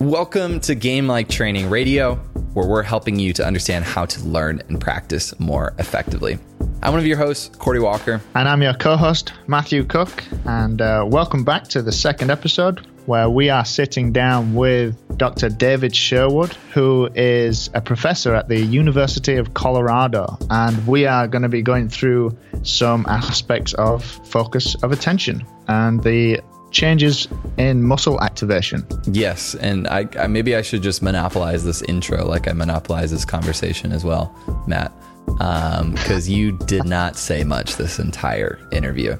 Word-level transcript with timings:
Welcome 0.00 0.60
to 0.60 0.74
Game 0.74 1.06
Like 1.06 1.26
Training 1.26 1.70
Radio, 1.70 2.16
where 2.52 2.68
we're 2.68 2.82
helping 2.82 3.18
you 3.18 3.32
to 3.32 3.46
understand 3.46 3.86
how 3.86 4.04
to 4.04 4.20
learn 4.24 4.60
and 4.68 4.78
practice 4.78 5.38
more 5.40 5.72
effectively. 5.78 6.38
I'm 6.82 6.92
one 6.92 7.00
of 7.00 7.06
your 7.06 7.16
hosts, 7.16 7.56
Cordie 7.56 7.80
Walker. 7.80 8.20
And 8.34 8.46
I'm 8.46 8.60
your 8.60 8.74
co 8.74 8.98
host, 8.98 9.32
Matthew 9.46 9.84
Cook. 9.84 10.22
And 10.44 10.82
uh, 10.82 11.06
welcome 11.08 11.44
back 11.44 11.64
to 11.68 11.80
the 11.80 11.92
second 11.92 12.30
episode 12.30 12.86
where 13.06 13.30
we 13.30 13.48
are 13.48 13.64
sitting 13.64 14.12
down 14.12 14.54
with 14.54 14.94
Dr. 15.16 15.48
David 15.48 15.96
Sherwood, 15.96 16.52
who 16.74 17.08
is 17.14 17.70
a 17.72 17.80
professor 17.80 18.34
at 18.34 18.48
the 18.48 18.60
University 18.60 19.36
of 19.36 19.54
Colorado. 19.54 20.36
And 20.50 20.86
we 20.86 21.06
are 21.06 21.26
going 21.26 21.42
to 21.42 21.48
be 21.48 21.62
going 21.62 21.88
through 21.88 22.36
some 22.64 23.06
aspects 23.08 23.72
of 23.74 24.04
focus 24.04 24.74
of 24.82 24.92
attention 24.92 25.42
and 25.68 26.02
the 26.02 26.42
changes 26.76 27.26
in 27.56 27.82
muscle 27.82 28.20
activation. 28.20 28.86
Yes, 29.10 29.54
and 29.56 29.88
I, 29.88 30.06
I, 30.18 30.26
maybe 30.26 30.54
I 30.54 30.62
should 30.62 30.82
just 30.82 31.02
monopolize 31.02 31.64
this 31.64 31.80
intro 31.82 32.26
like 32.26 32.46
I 32.48 32.52
monopolize 32.52 33.10
this 33.10 33.24
conversation 33.24 33.92
as 33.92 34.04
well, 34.04 34.34
Matt, 34.66 34.92
because 35.26 36.28
um, 36.28 36.32
you 36.32 36.52
did 36.52 36.84
not 36.84 37.16
say 37.16 37.44
much 37.44 37.76
this 37.76 37.98
entire 37.98 38.58
interview. 38.72 39.16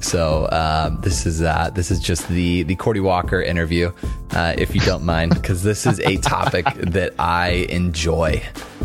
So 0.00 0.44
uh, 0.46 0.90
this 1.00 1.26
is 1.26 1.42
uh, 1.42 1.70
this 1.74 1.90
is 1.90 1.98
just 1.98 2.28
the 2.28 2.62
the 2.62 2.76
Cordie 2.76 3.00
Walker 3.00 3.42
interview, 3.42 3.90
uh, 4.30 4.54
if 4.56 4.72
you 4.72 4.80
don't 4.82 5.04
mind, 5.04 5.34
because 5.34 5.64
this 5.64 5.86
is 5.86 5.98
a 6.00 6.18
topic 6.18 6.66
that 6.76 7.14
I 7.18 7.66
enjoy. 7.68 8.42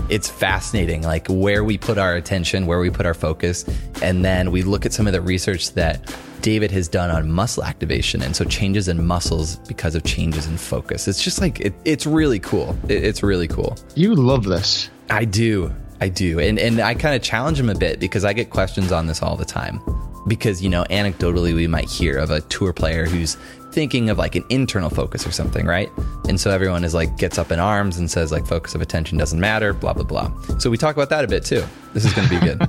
It's 0.10 0.30
fascinating, 0.30 1.04
like 1.04 1.28
where 1.28 1.64
we 1.64 1.78
put 1.78 1.98
our 1.98 2.16
attention, 2.16 2.66
where 2.66 2.80
we 2.80 2.90
put 2.90 3.06
our 3.06 3.14
focus, 3.14 3.66
and 4.02 4.24
then 4.24 4.52
we 4.52 4.64
look 4.64 4.86
at 4.86 4.94
some 4.94 5.08
of 5.08 5.14
the 5.14 5.22
research 5.22 5.74
that 5.74 6.16
David 6.42 6.72
has 6.72 6.88
done 6.88 7.10
on 7.10 7.32
muscle 7.32 7.64
activation 7.64 8.22
and 8.22 8.36
so 8.36 8.46
changes 8.46 8.88
in 8.88 9.06
muscles 9.06 9.58
because 9.68 9.96
of 9.96 10.04
changes 10.04 10.48
in 10.48 10.58
focus. 10.58 11.08
It's 11.08 11.22
just 11.22 11.42
like 11.42 11.60
it, 11.60 11.74
it's 11.84 12.06
really 12.06 12.40
cool. 12.40 12.78
It, 12.88 13.04
it's 13.04 13.22
really 13.24 13.48
cool. 13.48 13.76
You 13.96 14.16
love 14.16 14.46
this. 14.46 14.90
I 15.10 15.26
do. 15.26 15.74
I 16.00 16.10
do. 16.10 16.40
And 16.40 16.60
and 16.60 16.80
I 16.80 16.94
kind 16.94 17.16
of 17.16 17.22
challenge 17.22 17.60
him 17.60 17.70
a 17.70 17.76
bit 17.76 18.00
because 18.00 18.24
I 18.24 18.34
get 18.34 18.50
questions 18.50 18.92
on 18.92 19.08
this 19.08 19.22
all 19.22 19.36
the 19.36 19.46
time. 19.46 19.82
Because, 20.28 20.62
you 20.62 20.70
know, 20.70 20.84
anecdotally 20.86 21.56
we 21.56 21.68
might 21.68 21.90
hear 21.90 22.18
of 22.18 22.32
a 22.32 22.42
tour 22.42 22.74
player 22.74 23.06
who's 23.06 23.38
thinking 23.78 24.10
of 24.10 24.18
like 24.18 24.34
an 24.34 24.44
internal 24.50 24.90
focus 24.90 25.28
or 25.28 25.30
something, 25.30 25.68
right? 25.68 25.92
And 26.28 26.40
so 26.40 26.50
everyone 26.50 26.84
is 26.84 26.96
like 26.96 27.16
gets 27.16 27.38
up 27.38 27.52
in 27.52 27.60
arms 27.60 28.00
and 28.00 28.10
says 28.10 28.32
like 28.32 28.48
focus 28.48 28.74
of 28.74 28.82
attention 28.82 29.20
doesn't 29.20 29.40
matter, 29.40 29.72
blah 29.72 29.94
blah 29.94 30.04
blah. 30.04 30.32
So 30.58 30.72
we 30.72 30.80
talk 30.80 30.96
about 30.96 31.12
that 31.12 31.24
a 31.24 31.28
bit 31.28 31.46
too. 31.46 31.64
This 31.94 32.04
is 32.04 32.12
going 32.12 32.28
to 32.28 32.40
be 32.40 32.44
good. 32.44 32.60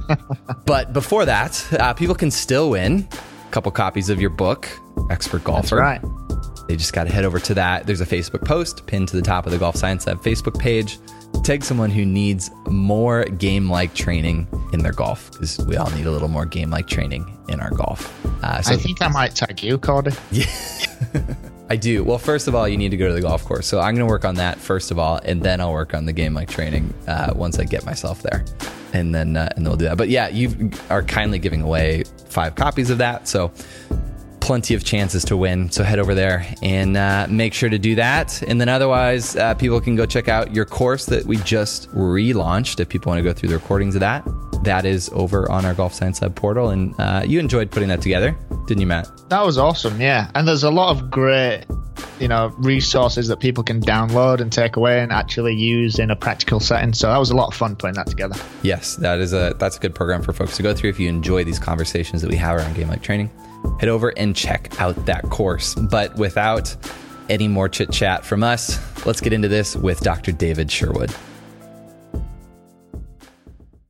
but 0.66 0.92
before 0.92 1.24
that, 1.24 1.66
uh, 1.80 1.94
people 1.94 2.14
can 2.14 2.30
still 2.30 2.68
win 2.68 3.08
a 3.10 3.50
couple 3.52 3.72
copies 3.72 4.10
of 4.10 4.20
your 4.20 4.28
book, 4.28 4.68
Expert 5.08 5.44
Golfer. 5.44 5.76
That's 5.76 6.02
right. 6.02 6.68
They 6.68 6.76
just 6.76 6.92
got 6.92 7.04
to 7.04 7.10
head 7.10 7.24
over 7.24 7.40
to 7.40 7.54
that. 7.54 7.86
There's 7.86 8.02
a 8.02 8.06
Facebook 8.06 8.44
post 8.44 8.86
pinned 8.86 9.08
to 9.08 9.16
the 9.16 9.22
top 9.22 9.46
of 9.46 9.52
the 9.52 9.56
Golf 9.56 9.76
Science 9.76 10.06
Lab 10.06 10.18
Facebook 10.18 10.60
page. 10.60 10.98
Tag 11.42 11.64
someone 11.64 11.88
who 11.88 12.04
needs 12.04 12.50
more 12.66 13.24
game 13.24 13.70
like 13.70 13.94
training 13.94 14.46
in 14.74 14.82
their 14.82 14.92
golf 14.92 15.32
because 15.32 15.58
we 15.60 15.78
all 15.78 15.90
need 15.92 16.04
a 16.04 16.10
little 16.10 16.28
more 16.28 16.44
game 16.44 16.68
like 16.68 16.86
training 16.86 17.34
in 17.48 17.60
our 17.60 17.70
golf. 17.70 18.14
Uh, 18.44 18.60
so 18.60 18.74
I 18.74 18.76
think 18.76 19.00
I 19.00 19.08
might 19.08 19.34
tag 19.34 19.62
you, 19.62 19.78
Cody. 19.78 20.10
Yeah. 20.30 20.44
I 21.70 21.76
do. 21.76 22.02
Well, 22.02 22.18
first 22.18 22.48
of 22.48 22.54
all, 22.54 22.66
you 22.66 22.78
need 22.78 22.90
to 22.90 22.96
go 22.96 23.08
to 23.08 23.14
the 23.14 23.20
golf 23.20 23.44
course. 23.44 23.66
So 23.66 23.78
I'm 23.78 23.94
going 23.94 24.06
to 24.06 24.10
work 24.10 24.24
on 24.24 24.36
that 24.36 24.58
first 24.58 24.90
of 24.90 24.98
all, 24.98 25.20
and 25.24 25.42
then 25.42 25.60
I'll 25.60 25.72
work 25.72 25.92
on 25.94 26.06
the 26.06 26.12
game 26.12 26.32
like 26.32 26.48
training 26.48 26.94
uh, 27.06 27.32
once 27.34 27.58
I 27.58 27.64
get 27.64 27.84
myself 27.84 28.22
there 28.22 28.44
and 28.92 29.14
then 29.14 29.36
uh, 29.36 29.48
and 29.56 29.64
then 29.64 29.70
we'll 29.70 29.76
do 29.76 29.84
that. 29.86 29.98
But 29.98 30.08
yeah, 30.08 30.28
you 30.28 30.70
are 30.90 31.02
kindly 31.02 31.38
giving 31.38 31.62
away 31.62 32.04
five 32.28 32.54
copies 32.54 32.90
of 32.90 32.98
that, 32.98 33.28
so 33.28 33.52
plenty 34.40 34.74
of 34.74 34.82
chances 34.82 35.24
to 35.26 35.36
win. 35.36 35.70
So 35.70 35.84
head 35.84 35.98
over 35.98 36.14
there 36.14 36.46
and 36.62 36.96
uh, 36.96 37.26
make 37.28 37.52
sure 37.52 37.68
to 37.68 37.78
do 37.78 37.94
that. 37.96 38.40
And 38.42 38.58
then 38.58 38.70
otherwise, 38.70 39.36
uh, 39.36 39.52
people 39.54 39.78
can 39.78 39.94
go 39.94 40.06
check 40.06 40.28
out 40.28 40.54
your 40.54 40.64
course 40.64 41.04
that 41.06 41.26
we 41.26 41.36
just 41.38 41.90
relaunched. 41.90 42.80
If 42.80 42.88
people 42.88 43.10
want 43.10 43.18
to 43.18 43.22
go 43.22 43.34
through 43.34 43.50
the 43.50 43.56
recordings 43.56 43.94
of 43.94 44.00
that, 44.00 44.26
that 44.62 44.86
is 44.86 45.10
over 45.12 45.50
on 45.50 45.66
our 45.66 45.74
Golf 45.74 45.92
Science 45.92 46.22
Lab 46.22 46.34
portal. 46.34 46.70
And 46.70 46.94
uh, 46.98 47.24
you 47.26 47.40
enjoyed 47.40 47.70
putting 47.70 47.90
that 47.90 48.00
together, 48.00 48.34
didn't 48.68 48.82
you, 48.82 48.86
Matt? 48.86 49.10
That 49.30 49.44
was 49.44 49.58
awesome. 49.58 50.00
Yeah, 50.00 50.30
and 50.34 50.46
there's 50.46 50.62
a 50.62 50.70
lot 50.70 50.90
of 50.90 51.10
great 51.10 51.64
you 52.20 52.28
know 52.28 52.54
resources 52.58 53.28
that 53.28 53.40
people 53.40 53.64
can 53.64 53.80
download 53.80 54.40
and 54.40 54.52
take 54.52 54.76
away 54.76 55.00
and 55.00 55.12
actually 55.12 55.54
use 55.54 55.98
in 55.98 56.10
a 56.10 56.16
practical 56.16 56.60
setting. 56.60 56.92
So 56.92 57.08
that 57.08 57.18
was 57.18 57.30
a 57.30 57.36
lot 57.36 57.48
of 57.48 57.54
fun 57.54 57.76
putting 57.76 57.94
that 57.94 58.06
together. 58.06 58.36
Yes, 58.62 58.96
that 58.96 59.18
is 59.18 59.32
a 59.32 59.56
that's 59.58 59.76
a 59.76 59.80
good 59.80 59.94
program 59.94 60.22
for 60.22 60.32
folks 60.32 60.56
to 60.58 60.62
go 60.62 60.74
through 60.74 60.90
if 60.90 61.00
you 61.00 61.08
enjoy 61.08 61.44
these 61.44 61.58
conversations 61.58 62.22
that 62.22 62.30
we 62.30 62.36
have 62.36 62.56
around 62.56 62.76
game 62.76 62.88
like 62.88 63.02
training. 63.02 63.30
Head 63.80 63.88
over 63.88 64.10
and 64.16 64.36
check 64.36 64.80
out 64.80 65.06
that 65.06 65.24
course. 65.24 65.74
But 65.74 66.14
without 66.16 66.76
any 67.28 67.48
more 67.48 67.68
chit 67.68 67.90
chat 67.90 68.24
from 68.24 68.42
us, 68.42 68.78
let's 69.04 69.20
get 69.20 69.32
into 69.32 69.48
this 69.48 69.76
with 69.76 70.00
Dr. 70.00 70.32
David 70.32 70.70
Sherwood. 70.70 71.14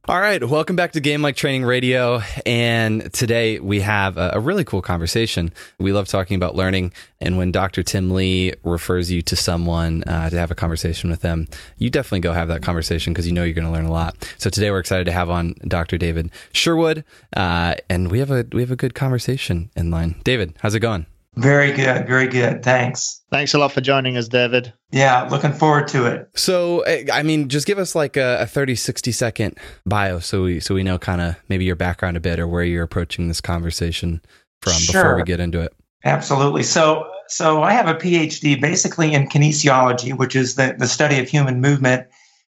All 0.09 0.19
right, 0.19 0.43
welcome 0.43 0.75
back 0.75 0.93
to 0.93 1.01
Game 1.01 1.21
Like 1.21 1.37
Training 1.37 1.67
Radio. 1.67 2.23
And 2.47 3.13
today 3.13 3.61
we 3.61 3.81
have 3.83 4.17
a, 4.17 4.31
a, 4.37 4.41
really 4.41 4.65
cool 4.65 4.81
conversation. 4.81 5.53
We 5.79 5.93
love 5.93 6.09
talking 6.09 6.35
about 6.35 6.55
learning. 6.55 6.95
And 7.21 7.37
when 7.37 7.53
Dr. 7.53 7.83
Tim 7.83 8.13
Lee 8.13 8.55
refers 8.65 9.11
you 9.11 9.21
to 9.21 9.37
someone 9.37 10.05
uh, 10.05 10.31
to 10.31 10.39
have 10.39 10.51
a 10.51 10.55
conversation 10.55 11.11
with 11.11 11.21
them, 11.21 11.47
you 11.77 11.91
definitely 11.91 12.21
go 12.21 12.33
have 12.33 12.49
that 12.49 12.63
conversation 12.63 13.13
because 13.13 13.27
you 13.27 13.35
know 13.35 13.45
you're 13.45 13.53
going 13.53 13.67
to 13.67 13.71
learn 13.71 13.85
a 13.85 13.93
lot. 13.93 14.17
So 14.39 14.49
today 14.49 14.71
we're 14.71 14.79
excited 14.79 15.05
to 15.05 15.13
have 15.13 15.29
on 15.29 15.57
Dr. 15.69 15.99
David 15.99 16.31
Sherwood, 16.53 17.05
uh, 17.37 17.75
and 17.91 18.11
we 18.11 18.21
have 18.21 18.31
a 18.31 18.47
we 18.51 18.63
have 18.63 18.71
a 18.71 18.77
good 18.77 18.95
conversation 18.95 19.71
in 19.77 19.91
line. 19.91 20.15
David, 20.25 20.55
how's 20.63 20.75
it 20.75 20.81
going? 20.81 21.05
Very 21.37 21.73
good. 21.73 22.07
Very 22.07 22.27
good. 22.27 22.65
Thanks. 22.65 23.23
Thanks 23.31 23.55
a 23.55 23.59
lot 23.59 23.73
for 23.73 23.81
joining 23.81 24.17
us, 24.17 24.29
David. 24.29 24.73
Yeah, 24.91 25.29
looking 25.31 25.53
forward 25.53 25.87
to 25.89 26.07
it. 26.07 26.29
So, 26.35 26.81
eh, 26.81 27.05
I 27.13 27.23
mean, 27.23 27.49
just 27.49 27.67
give 27.67 27.79
us 27.79 27.95
like 27.95 28.17
a, 28.17 28.41
a 28.41 28.47
30, 28.47 28.75
60 28.75 29.13
second 29.13 29.59
bio 29.87 30.19
so 30.19 30.45
we, 30.45 30.61
so 30.61 30.75
we 30.75 30.83
know 30.83 30.99
kind 30.99 31.21
of 31.21 31.37
maybe 31.49 31.65
your 31.65 31.77
background 31.77 32.17
a 32.17 32.21
bit 32.21 32.41
or 32.41 32.49
where 32.49 32.65
you're 32.65 32.83
approaching 32.83 33.29
this 33.29 33.41
conversation 33.41 34.21
from 34.63 34.73
sure. 34.73 35.03
before 35.03 35.17
we 35.17 35.23
get 35.23 35.39
into 35.39 35.61
it. 35.61 35.73
Absolutely. 36.05 36.63
So, 36.63 37.09
so 37.29 37.63
I 37.63 37.73
have 37.73 37.89
a 37.89 37.95
PhD 37.95 38.61
basically 38.61 39.15
in 39.15 39.29
kinesiology, 39.29 40.17
which 40.17 40.35
is 40.35 40.57
the, 40.57 40.75
the 40.79 40.89
study 40.89 41.19
of 41.19 41.29
human 41.29 41.61
movement. 41.61 42.09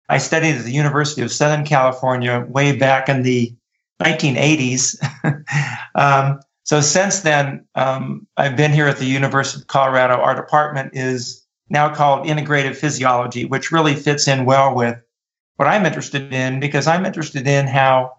I 0.09 0.19
studied 0.19 0.56
at 0.56 0.64
the 0.64 0.72
University 0.72 1.22
of 1.22 1.31
Southern 1.31 1.66
California 1.66 2.46
way 2.47 2.75
back 2.78 3.09
in 3.09 3.24
the 3.24 3.56
1980s. 4.02 4.97
um, 5.96 6.40
so 6.66 6.81
since 6.81 7.20
then, 7.20 7.64
um, 7.76 8.26
I've 8.38 8.58
been 8.58 8.74
here 8.74 8.88
at 8.88 8.98
the 8.98 9.06
University 9.06 9.62
of 9.62 9.68
Colorado. 9.68 10.16
Our 10.16 10.36
department 10.36 10.96
is 10.96 11.46
now 11.70 11.94
called 11.94 12.26
integrative 12.26 12.76
physiology, 12.76 13.46
which 13.46 13.72
really 13.72 13.94
fits 13.94 14.28
in 14.28 14.46
well 14.46 14.74
with 14.74 14.98
what 15.58 15.68
I'm 15.68 15.86
interested 15.86 16.34
in 16.34 16.59
because 16.59 16.88
I'm 16.88 17.06
interested 17.06 17.48
in 17.48 17.68
how, 17.68 18.14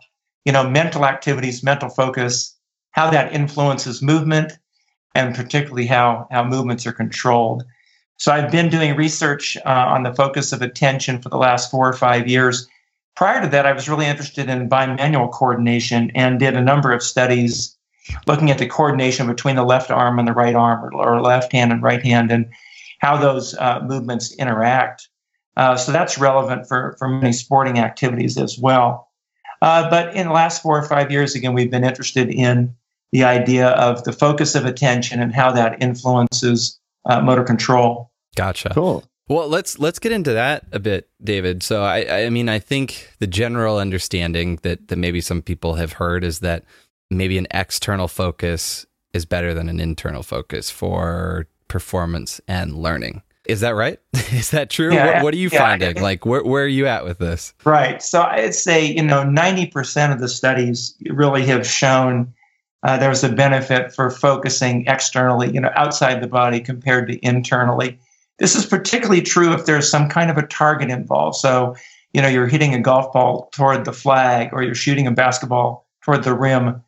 you 0.44 0.52
know, 0.52 0.68
mental 0.68 1.04
activities, 1.04 1.64
mental 1.64 1.88
focus, 1.88 2.56
how 2.92 3.10
that 3.10 3.32
influences 3.32 4.00
movement, 4.00 4.52
and 5.16 5.34
particularly 5.34 5.86
how 5.86 6.28
how 6.30 6.44
movements 6.44 6.86
are 6.86 6.92
controlled. 6.92 7.64
So 8.16 8.30
I've 8.30 8.52
been 8.52 8.68
doing 8.68 8.94
research 8.94 9.56
uh, 9.66 9.68
on 9.68 10.04
the 10.04 10.14
focus 10.14 10.52
of 10.52 10.62
attention 10.62 11.20
for 11.20 11.30
the 11.30 11.36
last 11.36 11.68
four 11.68 11.88
or 11.88 11.92
five 11.94 12.28
years. 12.28 12.68
Prior 13.16 13.42
to 13.42 13.48
that, 13.48 13.66
I 13.66 13.72
was 13.72 13.88
really 13.88 14.06
interested 14.06 14.48
in 14.48 14.68
bimanual 14.68 15.32
coordination 15.32 16.12
and 16.14 16.38
did 16.38 16.54
a 16.54 16.62
number 16.62 16.92
of 16.92 17.02
studies 17.02 17.75
looking 18.26 18.50
at 18.50 18.58
the 18.58 18.66
coordination 18.66 19.26
between 19.26 19.56
the 19.56 19.64
left 19.64 19.90
arm 19.90 20.18
and 20.18 20.26
the 20.28 20.32
right 20.32 20.54
arm, 20.54 20.84
or, 20.84 20.92
or 20.94 21.20
left 21.20 21.52
hand 21.52 21.72
and 21.72 21.82
right 21.82 22.04
hand, 22.04 22.30
and 22.30 22.46
how 23.00 23.16
those 23.16 23.54
uh, 23.54 23.80
movements 23.84 24.34
interact. 24.36 25.08
Uh, 25.56 25.76
so 25.76 25.92
that's 25.92 26.18
relevant 26.18 26.66
for, 26.68 26.96
for 26.98 27.08
many 27.08 27.32
sporting 27.32 27.78
activities 27.78 28.36
as 28.36 28.58
well. 28.58 29.08
Uh, 29.62 29.88
but 29.88 30.14
in 30.14 30.26
the 30.26 30.32
last 30.32 30.62
four 30.62 30.78
or 30.78 30.82
five 30.82 31.10
years, 31.10 31.34
again, 31.34 31.54
we've 31.54 31.70
been 31.70 31.84
interested 31.84 32.28
in 32.28 32.74
the 33.12 33.24
idea 33.24 33.68
of 33.68 34.04
the 34.04 34.12
focus 34.12 34.54
of 34.54 34.66
attention 34.66 35.20
and 35.20 35.34
how 35.34 35.50
that 35.52 35.82
influences 35.82 36.78
uh, 37.06 37.20
motor 37.20 37.44
control. 37.44 38.10
Gotcha. 38.36 38.70
Cool. 38.74 39.04
Well, 39.28 39.48
let's 39.48 39.78
let's 39.78 39.98
get 39.98 40.12
into 40.12 40.34
that 40.34 40.66
a 40.70 40.78
bit, 40.78 41.08
David. 41.22 41.62
So, 41.62 41.82
I, 41.82 42.26
I 42.26 42.30
mean, 42.30 42.48
I 42.48 42.60
think 42.60 43.10
the 43.18 43.26
general 43.26 43.78
understanding 43.78 44.56
that 44.62 44.88
that 44.88 44.96
maybe 44.96 45.20
some 45.20 45.42
people 45.42 45.74
have 45.74 45.94
heard 45.94 46.22
is 46.22 46.40
that 46.40 46.64
maybe 47.10 47.38
an 47.38 47.46
external 47.50 48.08
focus 48.08 48.86
is 49.12 49.24
better 49.24 49.54
than 49.54 49.68
an 49.68 49.80
internal 49.80 50.22
focus 50.22 50.70
for 50.70 51.46
performance 51.68 52.40
and 52.46 52.76
learning. 52.76 53.22
Is 53.46 53.60
that 53.60 53.74
right? 53.74 53.98
is 54.12 54.50
that 54.50 54.70
true? 54.70 54.92
Yeah, 54.92 55.06
what, 55.06 55.24
what, 55.24 55.34
are 55.34 55.38
you 55.38 55.48
yeah, 55.52 55.58
finding? 55.58 56.00
like, 56.02 56.26
where, 56.26 56.42
where 56.42 56.64
are 56.64 56.68
you 56.68 56.86
at 56.86 57.04
with 57.04 57.18
this? 57.18 57.54
Right. 57.64 58.02
So 58.02 58.22
I'd 58.22 58.54
say, 58.54 58.86
you 58.86 59.02
know, 59.02 59.22
90% 59.22 60.12
of 60.12 60.20
the 60.20 60.28
studies 60.28 60.94
really 61.08 61.46
have 61.46 61.66
shown 61.66 62.34
uh, 62.82 62.96
there's 62.98 63.24
a 63.24 63.28
benefit 63.28 63.92
for 63.92 64.10
focusing 64.10 64.86
externally, 64.86 65.52
you 65.52 65.60
know, 65.60 65.72
outside 65.74 66.22
the 66.22 66.28
body 66.28 66.60
compared 66.60 67.08
to 67.08 67.18
internally. 67.24 67.98
This 68.38 68.54
is 68.54 68.66
particularly 68.66 69.22
true 69.22 69.52
if 69.52 69.64
there's 69.64 69.90
some 69.90 70.08
kind 70.08 70.30
of 70.30 70.36
a 70.36 70.46
target 70.46 70.90
involved. 70.90 71.36
So, 71.36 71.74
you 72.12 72.20
know, 72.20 72.28
you're 72.28 72.46
hitting 72.46 72.74
a 72.74 72.80
golf 72.80 73.12
ball 73.12 73.48
toward 73.52 73.84
the 73.84 73.92
flag 73.92 74.50
or 74.52 74.62
you're 74.62 74.74
shooting 74.74 75.06
a 75.06 75.10
basketball 75.10 75.86
toward 76.02 76.22
the 76.22 76.34
rim 76.34 76.82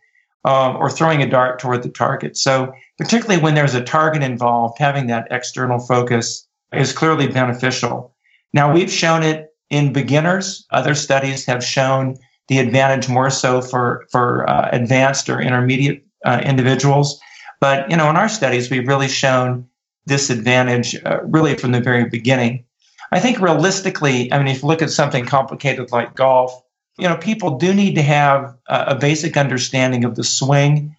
um, 0.48 0.76
or 0.76 0.88
throwing 0.88 1.22
a 1.22 1.28
dart 1.28 1.58
toward 1.58 1.82
the 1.82 1.90
target. 1.90 2.34
So, 2.34 2.72
particularly 2.96 3.42
when 3.42 3.54
there's 3.54 3.74
a 3.74 3.84
target 3.84 4.22
involved, 4.22 4.78
having 4.78 5.06
that 5.08 5.28
external 5.30 5.78
focus 5.78 6.48
is 6.72 6.90
clearly 6.92 7.28
beneficial. 7.28 8.14
Now, 8.54 8.72
we've 8.72 8.90
shown 8.90 9.22
it 9.22 9.54
in 9.68 9.92
beginners. 9.92 10.66
Other 10.70 10.94
studies 10.94 11.44
have 11.44 11.62
shown 11.62 12.16
the 12.48 12.60
advantage 12.60 13.10
more 13.10 13.28
so 13.28 13.60
for, 13.60 14.06
for 14.10 14.48
uh, 14.48 14.70
advanced 14.72 15.28
or 15.28 15.38
intermediate 15.38 16.02
uh, 16.24 16.40
individuals. 16.42 17.20
But, 17.60 17.90
you 17.90 17.96
know, 17.98 18.08
in 18.08 18.16
our 18.16 18.30
studies, 18.30 18.70
we've 18.70 18.88
really 18.88 19.08
shown 19.08 19.68
this 20.06 20.30
advantage 20.30 20.96
uh, 21.04 21.18
really 21.24 21.56
from 21.56 21.72
the 21.72 21.80
very 21.82 22.06
beginning. 22.08 22.64
I 23.12 23.20
think 23.20 23.38
realistically, 23.40 24.32
I 24.32 24.38
mean, 24.38 24.48
if 24.48 24.62
you 24.62 24.68
look 24.68 24.80
at 24.80 24.90
something 24.90 25.26
complicated 25.26 25.92
like 25.92 26.14
golf, 26.14 26.58
you 26.98 27.08
know, 27.08 27.16
people 27.16 27.58
do 27.58 27.72
need 27.72 27.94
to 27.94 28.02
have 28.02 28.56
a, 28.66 28.96
basic 28.96 29.36
understanding 29.36 30.04
of 30.04 30.16
the 30.16 30.24
swing 30.24 30.96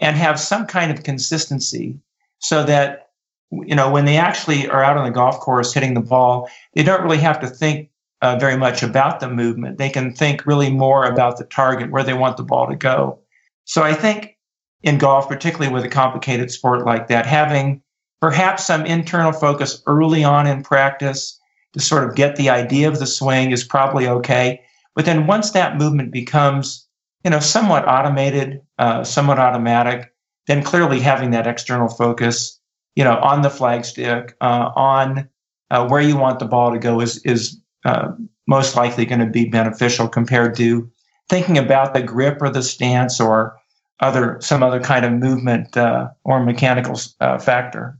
and 0.00 0.16
have 0.16 0.40
some 0.40 0.66
kind 0.66 0.90
of 0.90 1.04
consistency 1.04 2.00
so 2.38 2.64
that, 2.64 3.10
you 3.50 3.76
know, 3.76 3.90
when 3.90 4.06
they 4.06 4.16
actually 4.16 4.66
are 4.68 4.82
out 4.82 4.96
on 4.96 5.04
the 5.04 5.10
golf 5.10 5.38
course 5.40 5.74
hitting 5.74 5.92
the 5.92 6.00
ball, 6.00 6.48
they 6.74 6.82
don't 6.82 7.02
really 7.02 7.18
have 7.18 7.40
to 7.40 7.46
think 7.46 7.90
uh, 8.22 8.36
very 8.36 8.56
much 8.56 8.82
about 8.82 9.20
the 9.20 9.28
movement. 9.28 9.76
They 9.76 9.90
can 9.90 10.14
think 10.14 10.46
really 10.46 10.70
more 10.70 11.04
about 11.04 11.36
the 11.36 11.44
target, 11.44 11.90
where 11.90 12.02
they 12.02 12.14
want 12.14 12.38
the 12.38 12.44
ball 12.44 12.68
to 12.68 12.76
go. 12.76 13.18
So 13.64 13.82
I 13.82 13.92
think 13.92 14.38
in 14.82 14.96
golf, 14.96 15.28
particularly 15.28 15.72
with 15.72 15.84
a 15.84 15.88
complicated 15.88 16.50
sport 16.50 16.86
like 16.86 17.08
that, 17.08 17.26
having 17.26 17.82
perhaps 18.20 18.64
some 18.64 18.86
internal 18.86 19.32
focus 19.32 19.82
early 19.86 20.24
on 20.24 20.46
in 20.46 20.62
practice 20.62 21.38
to 21.74 21.80
sort 21.80 22.08
of 22.08 22.14
get 22.14 22.36
the 22.36 22.50
idea 22.50 22.88
of 22.88 22.98
the 22.98 23.06
swing 23.06 23.50
is 23.50 23.64
probably 23.64 24.08
okay. 24.08 24.62
But 24.94 25.04
then 25.04 25.26
once 25.26 25.52
that 25.52 25.76
movement 25.78 26.12
becomes, 26.12 26.86
you 27.24 27.30
know, 27.30 27.40
somewhat 27.40 27.88
automated, 27.88 28.60
uh, 28.78 29.04
somewhat 29.04 29.38
automatic, 29.38 30.12
then 30.46 30.62
clearly 30.62 31.00
having 31.00 31.30
that 31.30 31.46
external 31.46 31.88
focus, 31.88 32.60
you 32.94 33.04
know, 33.04 33.16
on 33.16 33.42
the 33.42 33.48
flagstick, 33.48 34.32
uh, 34.40 34.70
on 34.76 35.28
uh, 35.70 35.88
where 35.88 36.02
you 36.02 36.16
want 36.16 36.38
the 36.38 36.44
ball 36.44 36.72
to 36.72 36.78
go 36.78 37.00
is 37.00 37.18
is 37.24 37.58
uh, 37.84 38.12
most 38.46 38.76
likely 38.76 39.06
going 39.06 39.20
to 39.20 39.26
be 39.26 39.48
beneficial 39.48 40.08
compared 40.08 40.54
to 40.56 40.90
thinking 41.28 41.56
about 41.56 41.94
the 41.94 42.02
grip 42.02 42.42
or 42.42 42.50
the 42.50 42.62
stance 42.62 43.20
or 43.20 43.56
other 44.00 44.38
some 44.40 44.62
other 44.62 44.80
kind 44.80 45.04
of 45.04 45.12
movement 45.12 45.76
uh, 45.76 46.08
or 46.24 46.44
mechanical 46.44 47.00
uh, 47.20 47.38
factor. 47.38 47.98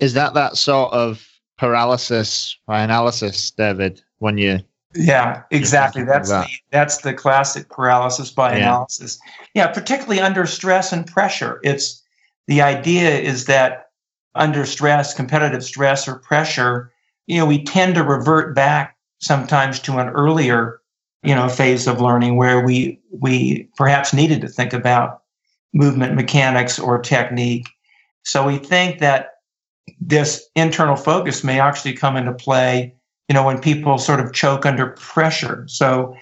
Is 0.00 0.14
that 0.14 0.34
that 0.34 0.56
sort 0.56 0.92
of 0.92 1.24
paralysis 1.58 2.58
by 2.66 2.82
analysis, 2.82 3.50
David? 3.52 4.02
When 4.18 4.38
you 4.38 4.60
yeah, 4.94 5.42
exactly. 5.50 6.04
That's 6.04 6.30
that. 6.30 6.46
the 6.46 6.52
that's 6.70 6.98
the 6.98 7.14
classic 7.14 7.68
paralysis 7.68 8.30
by 8.30 8.52
yeah. 8.52 8.58
analysis. 8.58 9.18
Yeah, 9.54 9.68
particularly 9.68 10.20
under 10.20 10.46
stress 10.46 10.92
and 10.92 11.06
pressure. 11.06 11.60
It's 11.62 12.02
the 12.46 12.62
idea 12.62 13.18
is 13.18 13.46
that 13.46 13.90
under 14.34 14.64
stress, 14.64 15.14
competitive 15.14 15.64
stress 15.64 16.06
or 16.06 16.16
pressure, 16.16 16.92
you 17.26 17.38
know, 17.38 17.46
we 17.46 17.64
tend 17.64 17.94
to 17.94 18.04
revert 18.04 18.54
back 18.54 18.96
sometimes 19.20 19.80
to 19.80 19.98
an 19.98 20.08
earlier, 20.08 20.80
you 21.22 21.34
know, 21.34 21.48
phase 21.48 21.86
of 21.86 22.00
learning 22.00 22.36
where 22.36 22.64
we 22.64 23.00
we 23.10 23.68
perhaps 23.76 24.12
needed 24.12 24.40
to 24.42 24.48
think 24.48 24.72
about 24.72 25.22
movement 25.72 26.14
mechanics 26.14 26.78
or 26.78 26.98
technique. 27.00 27.68
So 28.22 28.46
we 28.46 28.58
think 28.58 29.00
that 29.00 29.30
this 30.00 30.48
internal 30.54 30.96
focus 30.96 31.42
may 31.42 31.60
actually 31.60 31.94
come 31.94 32.16
into 32.16 32.32
play, 32.32 32.94
you 33.28 33.34
know, 33.34 33.44
when 33.44 33.60
people 33.60 33.98
sort 33.98 34.20
of 34.20 34.32
choke 34.32 34.66
under 34.66 34.88
pressure. 34.88 35.64
So, 35.68 36.16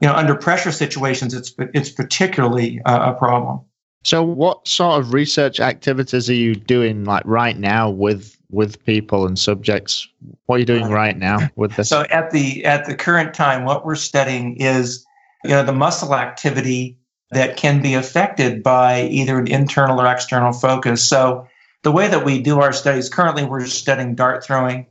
you 0.00 0.08
know, 0.08 0.14
under 0.14 0.34
pressure 0.34 0.72
situations, 0.72 1.34
it's 1.34 1.54
it's 1.58 1.90
particularly 1.90 2.80
uh, 2.84 3.12
a 3.12 3.18
problem. 3.18 3.60
So, 4.04 4.22
what 4.22 4.66
sort 4.66 5.00
of 5.00 5.12
research 5.12 5.60
activities 5.60 6.30
are 6.30 6.34
you 6.34 6.54
doing, 6.54 7.04
like 7.04 7.24
right 7.26 7.58
now, 7.58 7.90
with 7.90 8.36
with 8.50 8.82
people 8.84 9.26
and 9.26 9.38
subjects? 9.38 10.08
What 10.46 10.56
are 10.56 10.58
you 10.60 10.64
doing 10.64 10.88
right 10.88 11.16
now 11.16 11.48
with 11.56 11.76
this? 11.76 11.88
So, 11.88 12.02
at 12.02 12.30
the 12.30 12.64
at 12.64 12.86
the 12.86 12.94
current 12.94 13.34
time, 13.34 13.64
what 13.64 13.84
we're 13.84 13.96
studying 13.96 14.56
is, 14.56 15.04
you 15.44 15.50
know, 15.50 15.64
the 15.64 15.72
muscle 15.72 16.14
activity 16.14 16.96
that 17.30 17.56
can 17.56 17.82
be 17.82 17.94
affected 17.94 18.62
by 18.62 19.02
either 19.02 19.38
an 19.38 19.48
internal 19.48 20.00
or 20.00 20.06
external 20.06 20.52
focus. 20.52 21.06
So, 21.06 21.48
the 21.82 21.92
way 21.92 22.08
that 22.08 22.24
we 22.24 22.40
do 22.40 22.60
our 22.60 22.72
studies 22.72 23.08
currently, 23.08 23.44
we're 23.44 23.66
studying 23.66 24.14
dart 24.14 24.44
throwing. 24.44 24.86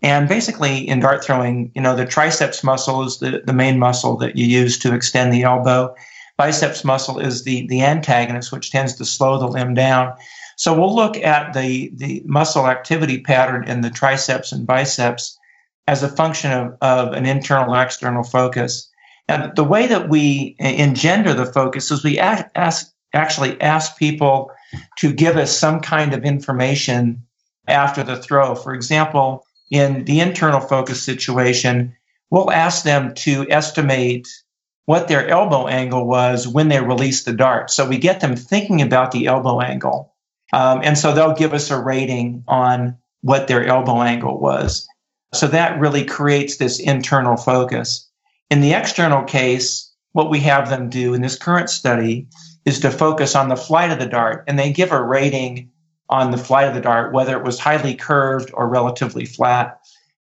And 0.00 0.28
basically, 0.28 0.88
in 0.88 1.00
dart 1.00 1.24
throwing, 1.24 1.72
you 1.74 1.82
know, 1.82 1.96
the 1.96 2.06
triceps 2.06 2.62
muscle 2.62 3.02
is 3.02 3.18
the, 3.18 3.42
the 3.44 3.52
main 3.52 3.78
muscle 3.78 4.16
that 4.18 4.36
you 4.36 4.46
use 4.46 4.78
to 4.78 4.94
extend 4.94 5.32
the 5.32 5.42
elbow. 5.42 5.94
Biceps 6.36 6.84
muscle 6.84 7.18
is 7.18 7.42
the, 7.42 7.66
the 7.66 7.82
antagonist, 7.82 8.52
which 8.52 8.70
tends 8.70 8.94
to 8.94 9.04
slow 9.04 9.38
the 9.38 9.48
limb 9.48 9.74
down. 9.74 10.14
So 10.56 10.78
we'll 10.78 10.94
look 10.94 11.16
at 11.16 11.52
the, 11.52 11.90
the 11.94 12.22
muscle 12.26 12.68
activity 12.68 13.20
pattern 13.20 13.68
in 13.68 13.80
the 13.80 13.90
triceps 13.90 14.52
and 14.52 14.66
biceps 14.66 15.36
as 15.88 16.02
a 16.02 16.08
function 16.08 16.52
of, 16.52 16.76
of 16.80 17.12
an 17.12 17.26
internal 17.26 17.74
external 17.74 18.22
focus. 18.22 18.88
And 19.26 19.54
the 19.56 19.64
way 19.64 19.86
that 19.88 20.08
we 20.08 20.54
engender 20.60 21.34
the 21.34 21.46
focus 21.46 21.90
is 21.90 22.04
we 22.04 22.20
ask, 22.20 22.46
ask, 22.54 22.92
actually 23.12 23.60
ask 23.60 23.98
people 23.98 24.50
to 24.98 25.12
give 25.12 25.36
us 25.36 25.56
some 25.56 25.80
kind 25.80 26.14
of 26.14 26.24
information 26.24 27.20
after 27.66 28.04
the 28.04 28.16
throw. 28.16 28.54
For 28.54 28.74
example, 28.74 29.44
in 29.70 30.04
the 30.04 30.20
internal 30.20 30.60
focus 30.60 31.02
situation, 31.02 31.96
we'll 32.30 32.50
ask 32.50 32.84
them 32.84 33.14
to 33.14 33.46
estimate 33.50 34.28
what 34.86 35.08
their 35.08 35.28
elbow 35.28 35.66
angle 35.66 36.06
was 36.06 36.48
when 36.48 36.68
they 36.68 36.80
released 36.80 37.26
the 37.26 37.32
dart. 37.32 37.70
So 37.70 37.86
we 37.86 37.98
get 37.98 38.20
them 38.20 38.36
thinking 38.36 38.80
about 38.80 39.12
the 39.12 39.26
elbow 39.26 39.60
angle. 39.60 40.14
Um, 40.52 40.80
and 40.82 40.96
so 40.96 41.12
they'll 41.12 41.34
give 41.34 41.52
us 41.52 41.70
a 41.70 41.78
rating 41.78 42.44
on 42.48 42.96
what 43.20 43.48
their 43.48 43.66
elbow 43.66 44.00
angle 44.00 44.40
was. 44.40 44.88
So 45.34 45.46
that 45.48 45.78
really 45.78 46.04
creates 46.04 46.56
this 46.56 46.80
internal 46.80 47.36
focus. 47.36 48.08
In 48.50 48.62
the 48.62 48.72
external 48.72 49.24
case, 49.24 49.92
what 50.12 50.30
we 50.30 50.40
have 50.40 50.70
them 50.70 50.88
do 50.88 51.12
in 51.12 51.20
this 51.20 51.36
current 51.36 51.68
study 51.68 52.28
is 52.64 52.80
to 52.80 52.90
focus 52.90 53.34
on 53.34 53.48
the 53.48 53.56
flight 53.56 53.90
of 53.90 53.98
the 53.98 54.06
dart. 54.06 54.44
And 54.48 54.58
they 54.58 54.72
give 54.72 54.92
a 54.92 55.02
rating 55.02 55.70
on 56.10 56.30
the 56.30 56.38
flight 56.38 56.68
of 56.68 56.74
the 56.74 56.80
dart, 56.80 57.12
whether 57.12 57.36
it 57.36 57.44
was 57.44 57.58
highly 57.58 57.94
curved 57.94 58.50
or 58.54 58.68
relatively 58.68 59.24
flat. 59.24 59.80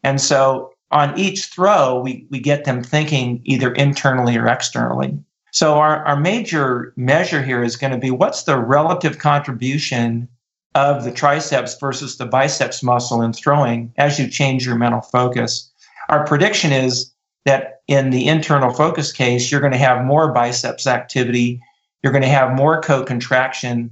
And 0.03 0.19
so 0.19 0.71
on 0.91 1.17
each 1.17 1.45
throw, 1.45 1.99
we, 1.99 2.27
we 2.29 2.39
get 2.39 2.65
them 2.65 2.83
thinking 2.83 3.41
either 3.43 3.73
internally 3.73 4.37
or 4.37 4.47
externally. 4.47 5.17
So 5.51 5.75
our, 5.75 6.05
our 6.05 6.19
major 6.19 6.93
measure 6.95 7.41
here 7.41 7.63
is 7.63 7.75
going 7.75 7.93
to 7.93 7.97
be 7.97 8.11
what's 8.11 8.43
the 8.43 8.57
relative 8.57 9.19
contribution 9.19 10.27
of 10.75 11.03
the 11.03 11.11
triceps 11.11 11.77
versus 11.79 12.17
the 12.17 12.25
biceps 12.25 12.83
muscle 12.83 13.21
in 13.21 13.33
throwing 13.33 13.91
as 13.97 14.19
you 14.19 14.27
change 14.27 14.65
your 14.65 14.75
mental 14.75 15.01
focus. 15.01 15.71
Our 16.09 16.25
prediction 16.25 16.71
is 16.71 17.11
that 17.45 17.81
in 17.87 18.11
the 18.11 18.27
internal 18.27 18.71
focus 18.71 19.11
case, 19.11 19.51
you're 19.51 19.61
going 19.61 19.73
to 19.73 19.79
have 19.79 20.05
more 20.05 20.31
biceps 20.31 20.85
activity 20.85 21.61
you're 22.03 22.13
going 22.13 22.23
to 22.23 22.29
have 22.29 22.55
more 22.55 22.81
co-contraction 22.81 23.91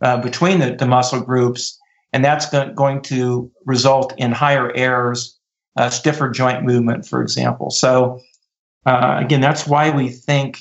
uh, 0.00 0.18
between 0.18 0.60
the, 0.60 0.74
the, 0.74 0.86
muscle 0.86 1.20
groups, 1.20 1.78
and 2.12 2.24
that's 2.24 2.48
go- 2.50 2.72
going 2.72 3.02
to 3.02 3.50
result 3.64 4.14
in 4.16 4.32
higher 4.32 4.72
errors, 4.74 5.38
uh, 5.76 5.90
stiffer 5.90 6.30
joint 6.30 6.64
movement, 6.64 7.06
for 7.06 7.22
example. 7.22 7.70
So, 7.70 8.20
uh, 8.86 9.16
again, 9.20 9.40
that's 9.40 9.66
why 9.66 9.90
we 9.90 10.08
think 10.08 10.60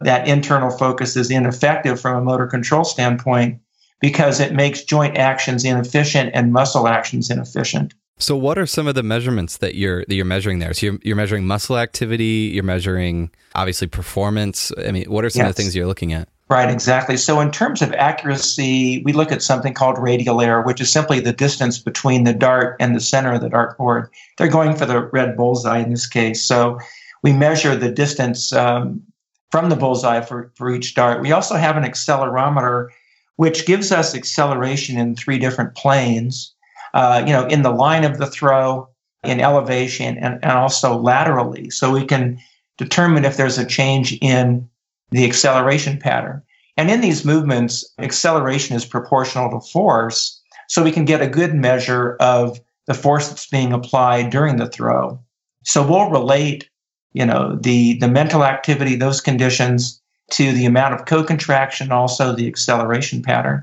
that 0.00 0.26
internal 0.26 0.70
focus 0.70 1.16
is 1.16 1.30
ineffective 1.30 2.00
from 2.00 2.16
a 2.16 2.24
motor 2.24 2.46
control 2.46 2.84
standpoint 2.84 3.60
because 4.00 4.40
it 4.40 4.52
makes 4.52 4.82
joint 4.82 5.16
actions 5.16 5.64
inefficient 5.64 6.30
and 6.34 6.52
muscle 6.52 6.88
actions 6.88 7.30
inefficient. 7.30 7.94
So, 8.18 8.36
what 8.36 8.58
are 8.58 8.66
some 8.66 8.86
of 8.86 8.94
the 8.94 9.02
measurements 9.02 9.56
that 9.58 9.74
you're 9.74 10.04
that 10.06 10.14
you're 10.14 10.24
measuring 10.24 10.58
there? 10.58 10.74
So, 10.74 10.86
you're, 10.86 10.98
you're 11.02 11.16
measuring 11.16 11.46
muscle 11.46 11.78
activity. 11.78 12.50
You're 12.52 12.62
measuring 12.62 13.30
obviously 13.54 13.86
performance. 13.86 14.70
I 14.78 14.92
mean, 14.92 15.10
what 15.10 15.24
are 15.24 15.30
some 15.30 15.40
yes. 15.40 15.50
of 15.50 15.56
the 15.56 15.62
things 15.62 15.74
you're 15.74 15.86
looking 15.86 16.12
at? 16.12 16.28
Right, 16.52 16.68
exactly. 16.68 17.16
So, 17.16 17.40
in 17.40 17.50
terms 17.50 17.80
of 17.80 17.94
accuracy, 17.94 19.02
we 19.06 19.14
look 19.14 19.32
at 19.32 19.40
something 19.40 19.72
called 19.72 19.96
radial 19.96 20.42
error, 20.42 20.60
which 20.60 20.82
is 20.82 20.92
simply 20.92 21.18
the 21.18 21.32
distance 21.32 21.78
between 21.78 22.24
the 22.24 22.34
dart 22.34 22.76
and 22.78 22.94
the 22.94 23.00
center 23.00 23.32
of 23.32 23.40
the 23.40 23.48
dartboard. 23.48 24.08
They're 24.36 24.48
going 24.48 24.76
for 24.76 24.84
the 24.84 25.06
red 25.14 25.34
bullseye 25.34 25.78
in 25.78 25.88
this 25.88 26.06
case. 26.06 26.44
So, 26.44 26.78
we 27.22 27.32
measure 27.32 27.74
the 27.74 27.90
distance 27.90 28.52
um, 28.52 29.02
from 29.50 29.70
the 29.70 29.76
bullseye 29.76 30.20
for, 30.20 30.52
for 30.54 30.70
each 30.70 30.94
dart. 30.94 31.22
We 31.22 31.32
also 31.32 31.54
have 31.54 31.78
an 31.78 31.84
accelerometer, 31.84 32.88
which 33.36 33.64
gives 33.64 33.90
us 33.90 34.14
acceleration 34.14 34.98
in 34.98 35.16
three 35.16 35.38
different 35.38 35.74
planes 35.74 36.54
uh, 36.92 37.24
you 37.26 37.32
know, 37.32 37.46
in 37.46 37.62
the 37.62 37.70
line 37.70 38.04
of 38.04 38.18
the 38.18 38.26
throw, 38.26 38.90
in 39.24 39.40
elevation, 39.40 40.18
and, 40.18 40.38
and 40.42 40.52
also 40.52 40.98
laterally. 40.98 41.70
So 41.70 41.90
we 41.90 42.04
can 42.04 42.38
determine 42.76 43.24
if 43.24 43.38
there's 43.38 43.56
a 43.56 43.64
change 43.64 44.18
in 44.20 44.68
the 45.12 45.24
acceleration 45.24 45.98
pattern. 45.98 46.42
And 46.76 46.90
in 46.90 47.00
these 47.00 47.24
movements, 47.24 47.84
acceleration 47.98 48.74
is 48.74 48.84
proportional 48.84 49.50
to 49.50 49.66
force. 49.68 50.40
So 50.68 50.82
we 50.82 50.90
can 50.90 51.04
get 51.04 51.20
a 51.20 51.28
good 51.28 51.54
measure 51.54 52.16
of 52.18 52.58
the 52.86 52.94
force 52.94 53.28
that's 53.28 53.46
being 53.46 53.72
applied 53.72 54.30
during 54.30 54.56
the 54.56 54.68
throw. 54.68 55.20
So 55.64 55.86
we'll 55.86 56.10
relate, 56.10 56.68
you 57.12 57.26
know, 57.26 57.56
the, 57.60 57.98
the 57.98 58.08
mental 58.08 58.42
activity, 58.42 58.96
those 58.96 59.20
conditions 59.20 60.00
to 60.30 60.52
the 60.52 60.64
amount 60.64 60.94
of 60.94 61.04
co-contraction, 61.04 61.92
also 61.92 62.34
the 62.34 62.48
acceleration 62.48 63.22
pattern. 63.22 63.62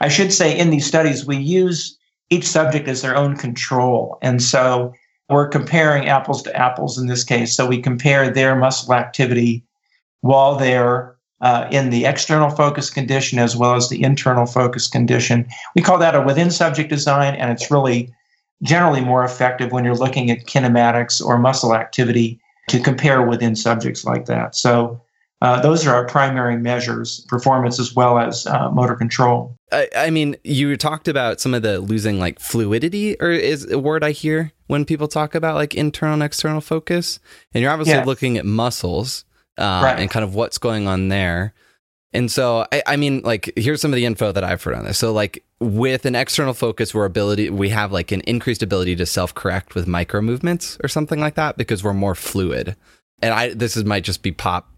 I 0.00 0.08
should 0.08 0.32
say 0.32 0.56
in 0.56 0.70
these 0.70 0.86
studies, 0.86 1.26
we 1.26 1.38
use 1.38 1.98
each 2.28 2.46
subject 2.46 2.86
as 2.86 3.00
their 3.00 3.16
own 3.16 3.36
control. 3.36 4.18
And 4.20 4.42
so 4.42 4.92
we're 5.30 5.48
comparing 5.48 6.08
apples 6.08 6.42
to 6.42 6.54
apples 6.54 6.98
in 6.98 7.06
this 7.06 7.24
case. 7.24 7.56
So 7.56 7.66
we 7.66 7.80
compare 7.80 8.30
their 8.30 8.54
muscle 8.54 8.92
activity 8.92 9.64
while 10.22 10.56
they're 10.56 11.16
uh, 11.42 11.68
in 11.70 11.90
the 11.90 12.06
external 12.06 12.48
focus 12.48 12.88
condition 12.88 13.38
as 13.38 13.56
well 13.56 13.74
as 13.74 13.88
the 13.88 14.02
internal 14.02 14.46
focus 14.46 14.86
condition. 14.88 15.46
We 15.74 15.82
call 15.82 15.98
that 15.98 16.14
a 16.14 16.22
within 16.22 16.50
subject 16.50 16.88
design, 16.88 17.34
and 17.34 17.50
it's 17.50 17.70
really 17.70 18.14
generally 18.62 19.00
more 19.00 19.24
effective 19.24 19.72
when 19.72 19.84
you're 19.84 19.96
looking 19.96 20.30
at 20.30 20.46
kinematics 20.46 21.24
or 21.24 21.36
muscle 21.38 21.74
activity 21.74 22.40
to 22.68 22.80
compare 22.80 23.22
within 23.22 23.56
subjects 23.56 24.04
like 24.04 24.26
that. 24.26 24.54
So 24.54 25.02
uh, 25.40 25.60
those 25.60 25.84
are 25.84 25.92
our 25.92 26.06
primary 26.06 26.56
measures, 26.56 27.26
performance 27.28 27.80
as 27.80 27.92
well 27.92 28.20
as 28.20 28.46
uh, 28.46 28.70
motor 28.70 28.94
control. 28.94 29.56
I, 29.72 29.88
I, 29.96 30.10
mean, 30.10 30.36
you 30.44 30.76
talked 30.76 31.08
about 31.08 31.40
some 31.40 31.54
of 31.54 31.62
the 31.62 31.80
losing 31.80 32.20
like 32.20 32.38
fluidity, 32.38 33.16
or 33.20 33.32
is 33.32 33.68
a 33.68 33.80
word 33.80 34.04
I 34.04 34.12
hear 34.12 34.52
when 34.68 34.84
people 34.84 35.08
talk 35.08 35.34
about 35.34 35.56
like 35.56 35.74
internal 35.74 36.14
and 36.14 36.22
external 36.22 36.60
focus. 36.60 37.18
And 37.52 37.62
you're 37.62 37.72
obviously 37.72 38.04
looking 38.04 38.38
at 38.38 38.46
muscles 38.46 39.24
uh, 39.62 39.82
right. 39.84 39.98
and 39.98 40.10
kind 40.10 40.24
of 40.24 40.34
what's 40.34 40.58
going 40.58 40.88
on 40.88 41.08
there. 41.08 41.54
And 42.12 42.30
so, 42.30 42.66
I, 42.70 42.82
I, 42.86 42.96
mean, 42.96 43.22
like, 43.22 43.50
here's 43.56 43.80
some 43.80 43.90
of 43.90 43.96
the 43.96 44.04
info 44.04 44.32
that 44.32 44.44
I've 44.44 44.62
heard 44.62 44.74
on 44.74 44.84
this. 44.84 44.98
So, 44.98 45.12
like, 45.12 45.42
with 45.60 46.04
an 46.04 46.14
external 46.14 46.52
focus, 46.52 46.92
we're 46.94 47.06
ability, 47.06 47.48
we 47.48 47.70
have 47.70 47.92
like 47.92 48.12
an 48.12 48.20
increased 48.22 48.62
ability 48.62 48.96
to 48.96 49.06
self 49.06 49.34
correct 49.34 49.74
with 49.74 49.86
micro 49.86 50.20
movements 50.20 50.76
or 50.82 50.88
something 50.88 51.20
like 51.20 51.36
that 51.36 51.56
because 51.56 51.82
we're 51.82 51.94
more 51.94 52.14
fluid. 52.14 52.76
And 53.22 53.32
I, 53.32 53.54
this 53.54 53.76
is 53.76 53.84
might 53.84 54.04
just 54.04 54.22
be 54.22 54.32
pop 54.32 54.68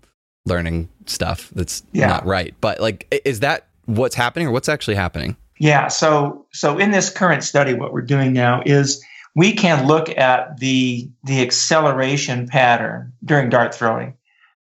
learning 0.47 0.91
stuff 1.07 1.51
that's 1.55 1.83
yeah. 1.93 2.07
not 2.07 2.27
right. 2.27 2.55
But 2.61 2.81
like, 2.81 3.09
is 3.25 3.41
that 3.41 3.67
what's 3.87 4.15
happening 4.15 4.47
or 4.47 4.51
what's 4.51 4.69
actually 4.69 4.97
happening? 4.97 5.37
Yeah. 5.59 5.89
So, 5.89 6.47
so 6.53 6.79
in 6.79 6.91
this 6.91 7.11
current 7.11 7.43
study, 7.43 7.75
what 7.75 7.93
we're 7.93 8.03
doing 8.03 8.33
now 8.33 8.63
is 8.67 9.03
we 9.35 9.53
can 9.53 9.87
look 9.87 10.09
at 10.17 10.59
the 10.59 11.09
the 11.25 11.43
acceleration 11.43 12.47
pattern 12.47 13.13
during 13.25 13.51
dart 13.51 13.75
throwing, 13.75 14.15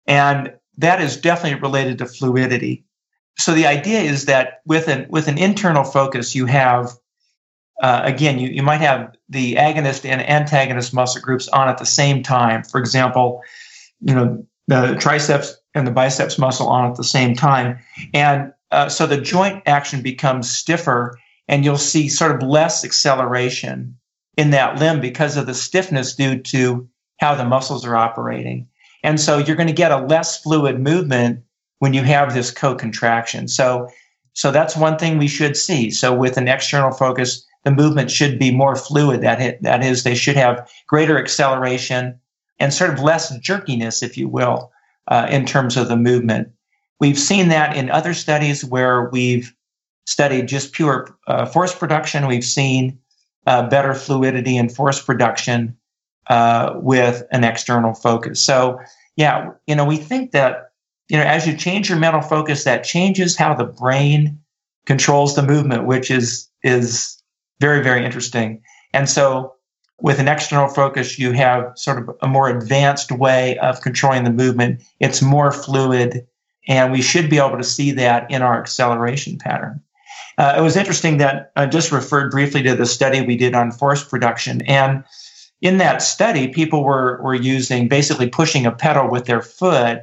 and 0.07 0.53
that 0.79 1.01
is 1.01 1.17
definitely 1.17 1.61
related 1.61 1.99
to 1.99 2.07
fluidity. 2.07 2.85
So 3.39 3.53
the 3.53 3.67
idea 3.67 4.01
is 4.01 4.27
that 4.27 4.61
with 4.67 4.89
an 4.89 5.07
with 5.09 5.29
an 5.29 5.39
internal 5.39 5.85
focus, 5.85 6.35
you 6.35 6.47
have 6.47 6.91
uh, 7.83 8.01
again, 8.05 8.39
you, 8.39 8.49
you 8.49 8.63
might 8.63 8.81
have 8.81 9.15
the 9.29 9.55
agonist 9.57 10.09
and 10.09 10.27
antagonist 10.29 10.95
muscle 10.95 11.21
groups 11.21 11.47
on 11.49 11.69
at 11.69 11.77
the 11.79 11.85
same 11.85 12.23
time. 12.23 12.63
For 12.63 12.79
example, 12.79 13.43
you 14.01 14.15
know 14.15 14.47
the 14.69 14.97
triceps 14.99 15.57
and 15.75 15.87
the 15.87 15.91
biceps 15.91 16.39
muscle 16.39 16.69
on 16.69 16.91
at 16.91 16.97
the 16.97 17.05
same 17.05 17.35
time, 17.35 17.79
and 18.15 18.53
uh, 18.71 18.89
so 18.89 19.07
the 19.07 19.21
joint 19.21 19.63
action 19.67 20.03
becomes 20.03 20.51
stiffer, 20.51 21.19
and 21.49 21.65
you'll 21.65 21.79
see 21.79 22.09
sort 22.09 22.35
of 22.35 22.49
less 22.49 22.85
acceleration 22.85 23.97
in 24.37 24.51
that 24.51 24.79
limb 24.79 25.01
because 25.01 25.37
of 25.37 25.47
the 25.47 25.55
stiffness 25.55 26.15
due 26.15 26.39
to 26.39 26.89
how 27.19 27.35
the 27.35 27.45
muscles 27.45 27.85
are 27.85 27.97
operating. 27.97 28.67
And 29.07 29.21
so 29.21 29.39
you're 29.39 29.55
going 29.55 29.69
to 29.69 29.73
get 29.73 29.93
a 29.93 30.05
less 30.05 30.43
fluid 30.43 30.81
movement 30.81 31.45
when 31.79 31.95
you 31.95 32.03
have 32.03 32.35
this 32.35 32.51
co-contraction. 32.51 33.47
So, 33.47 33.89
so 34.33 34.51
that's 34.51 34.77
one 34.77 34.99
thing 34.99 35.17
we 35.17 35.29
should 35.29 35.57
see. 35.57 35.93
So 35.93 36.13
with 36.13 36.37
an 36.37 36.49
external 36.49 36.91
focus, 36.91 37.47
the 37.63 37.71
movement 37.71 38.11
should 38.11 38.37
be 38.37 38.51
more 38.51 38.75
fluid. 38.75 39.21
That, 39.21 39.63
that 39.63 39.85
is, 39.85 40.03
they 40.03 40.17
should 40.17 40.35
have 40.35 40.69
greater 40.89 41.21
acceleration 41.21 42.19
and 42.59 42.75
sort 42.75 42.93
of 42.93 42.99
less 42.99 43.31
jerkiness, 43.39 44.03
if 44.03 44.19
you 44.19 44.27
will, 44.29 44.73
uh, 45.07 45.29
in 45.31 45.47
terms 45.47 45.77
of 45.77 45.87
the 45.87 45.97
movement. 45.97 46.49
We've 46.99 47.19
seen 47.19 47.47
that 47.51 47.77
in 47.77 47.93
other 47.93 48.13
studies 48.13 48.65
where 48.65 49.09
we've 49.11 49.55
studied 50.07 50.49
just 50.49 50.73
pure 50.73 51.17
uh, 51.29 51.47
force 51.47 51.73
production. 51.73 52.27
We've 52.27 52.45
seen 52.45 52.99
uh, 53.47 53.69
better 53.69 53.95
fluidity 53.95 54.57
and 54.57 54.75
force 54.75 55.01
production 55.01 55.77
uh, 56.29 56.73
with 56.75 57.23
an 57.31 57.45
external 57.45 57.95
focus. 57.95 58.43
So, 58.43 58.81
yeah, 59.17 59.53
you 59.67 59.75
know, 59.75 59.85
we 59.85 59.97
think 59.97 60.33
that 60.33 60.71
you 61.09 61.17
know 61.17 61.25
as 61.25 61.47
you 61.47 61.57
change 61.57 61.89
your 61.89 61.99
mental 61.99 62.21
focus, 62.21 62.65
that 62.65 62.85
changes 62.85 63.37
how 63.37 63.55
the 63.55 63.65
brain 63.65 64.41
controls 64.85 65.35
the 65.35 65.43
movement, 65.43 65.87
which 65.87 66.11
is 66.11 66.49
is 66.63 67.21
very 67.61 67.83
very 67.83 68.05
interesting. 68.05 68.63
And 68.93 69.09
so, 69.09 69.55
with 70.01 70.19
an 70.19 70.29
external 70.29 70.69
focus, 70.69 71.19
you 71.19 71.33
have 71.33 71.73
sort 71.77 71.99
of 71.99 72.17
a 72.21 72.29
more 72.29 72.49
advanced 72.49 73.11
way 73.11 73.59
of 73.59 73.81
controlling 73.81 74.25
the 74.25 74.31
movement. 74.31 74.83
It's 75.01 75.23
more 75.23 75.51
fluid, 75.51 76.27
and 76.69 76.93
we 76.93 77.03
should 77.03 77.31
be 77.31 77.39
able 77.39 77.57
to 77.57 77.65
see 77.65 77.93
that 77.93 78.31
in 78.31 78.43
our 78.43 78.61
acceleration 78.61 79.39
pattern. 79.39 79.83
Uh, 80.39 80.55
it 80.59 80.61
was 80.61 80.77
interesting 80.77 81.17
that 81.17 81.51
I 81.57 81.65
just 81.65 81.91
referred 81.91 82.31
briefly 82.31 82.63
to 82.65 82.75
the 82.75 82.85
study 82.85 83.23
we 83.23 83.37
did 83.37 83.55
on 83.55 83.73
force 83.73 84.05
production. 84.05 84.61
And 84.63 85.03
in 85.61 85.79
that 85.79 86.03
study, 86.03 86.49
people 86.49 86.85
were, 86.85 87.21
were 87.23 87.35
using 87.35 87.89
basically 87.89 88.29
pushing 88.29 88.67
a 88.67 88.73
pedal 88.73 89.09
with 89.11 89.25
their 89.25 89.43
foot. 89.43 90.03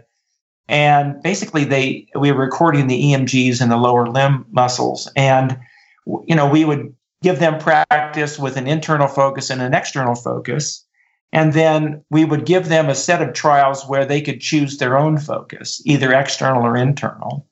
And 0.68 1.22
basically, 1.22 1.66
they 1.66 2.08
we 2.16 2.32
were 2.32 2.40
recording 2.40 2.88
the 2.88 3.02
EMGs 3.02 3.62
in 3.62 3.70
the 3.70 3.78
lower 3.78 4.08
limb 4.08 4.46
muscles. 4.52 5.12
And, 5.16 5.60
you 6.06 6.36
know, 6.36 6.50
we 6.50 6.66
would 6.66 6.96
give 7.22 7.40
them 7.40 7.60
practice 7.60 8.40
with 8.40 8.58
an 8.58 8.68
internal 8.68 9.08
focus 9.08 9.50
and 9.50 9.62
an 9.62 9.74
external 9.74 10.16
focus. 10.16 10.86
And 11.32 11.54
then 11.54 12.04
we 12.10 12.26
would 12.26 12.46
give 12.46 12.70
them 12.70 12.90
a 12.90 12.96
set 12.96 13.22
of 13.22 13.34
trials 13.34 13.88
where 13.88 14.06
they 14.06 14.22
could 14.22 14.40
choose 14.40 14.78
their 14.78 14.98
own 14.98 15.18
focus, 15.18 15.82
either 15.86 16.14
external 16.14 16.64
or 16.64 16.78
internal. 16.78 17.48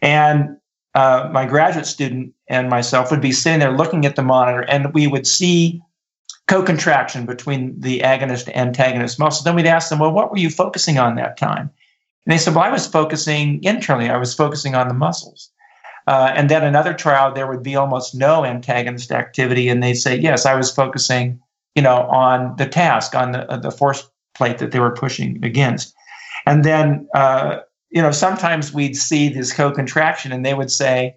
And 0.00 0.56
uh, 0.94 1.28
my 1.32 1.44
graduate 1.44 1.86
student 1.86 2.32
and 2.48 2.70
myself 2.70 3.10
would 3.10 3.20
be 3.20 3.32
sitting 3.32 3.60
there 3.60 3.76
looking 3.76 4.06
at 4.06 4.16
the 4.16 4.22
monitor, 4.22 4.62
and 4.62 4.94
we 4.94 5.06
would 5.06 5.26
see 5.26 5.82
co-contraction 6.48 7.26
between 7.26 7.78
the 7.80 8.00
agonist 8.00 8.46
and 8.48 8.68
antagonist 8.68 9.18
muscles. 9.18 9.44
Then 9.44 9.56
we'd 9.56 9.66
ask 9.66 9.88
them, 9.88 9.98
"Well, 9.98 10.12
what 10.12 10.30
were 10.30 10.38
you 10.38 10.50
focusing 10.50 10.98
on 10.98 11.16
that 11.16 11.36
time?" 11.36 11.70
And 12.24 12.32
they 12.32 12.38
said, 12.38 12.54
"Well, 12.54 12.64
I 12.64 12.70
was 12.70 12.86
focusing 12.86 13.62
internally. 13.62 14.10
I 14.10 14.16
was 14.16 14.34
focusing 14.34 14.74
on 14.74 14.88
the 14.88 14.94
muscles." 14.94 15.50
Uh, 16.06 16.32
and 16.36 16.48
then 16.48 16.62
another 16.62 16.94
trial, 16.94 17.32
there 17.32 17.48
would 17.48 17.64
be 17.64 17.74
almost 17.74 18.14
no 18.14 18.44
antagonist 18.44 19.10
activity, 19.10 19.68
and 19.68 19.82
they'd 19.82 19.94
say, 19.94 20.16
"Yes, 20.16 20.46
I 20.46 20.54
was 20.54 20.72
focusing, 20.72 21.40
you 21.74 21.82
know, 21.82 22.02
on 22.02 22.54
the 22.56 22.66
task, 22.66 23.14
on 23.14 23.32
the 23.32 23.50
uh, 23.50 23.56
the 23.56 23.72
force 23.72 24.08
plate 24.34 24.58
that 24.58 24.70
they 24.70 24.80
were 24.80 24.92
pushing 24.92 25.44
against." 25.44 25.94
And 26.46 26.64
then 26.64 27.08
uh, 27.14 27.58
you 27.90 28.02
know, 28.02 28.10
sometimes 28.10 28.72
we'd 28.72 28.96
see 28.96 29.28
this 29.28 29.52
co-contraction 29.52 30.32
and 30.32 30.44
they 30.44 30.54
would 30.54 30.70
say, 30.70 31.16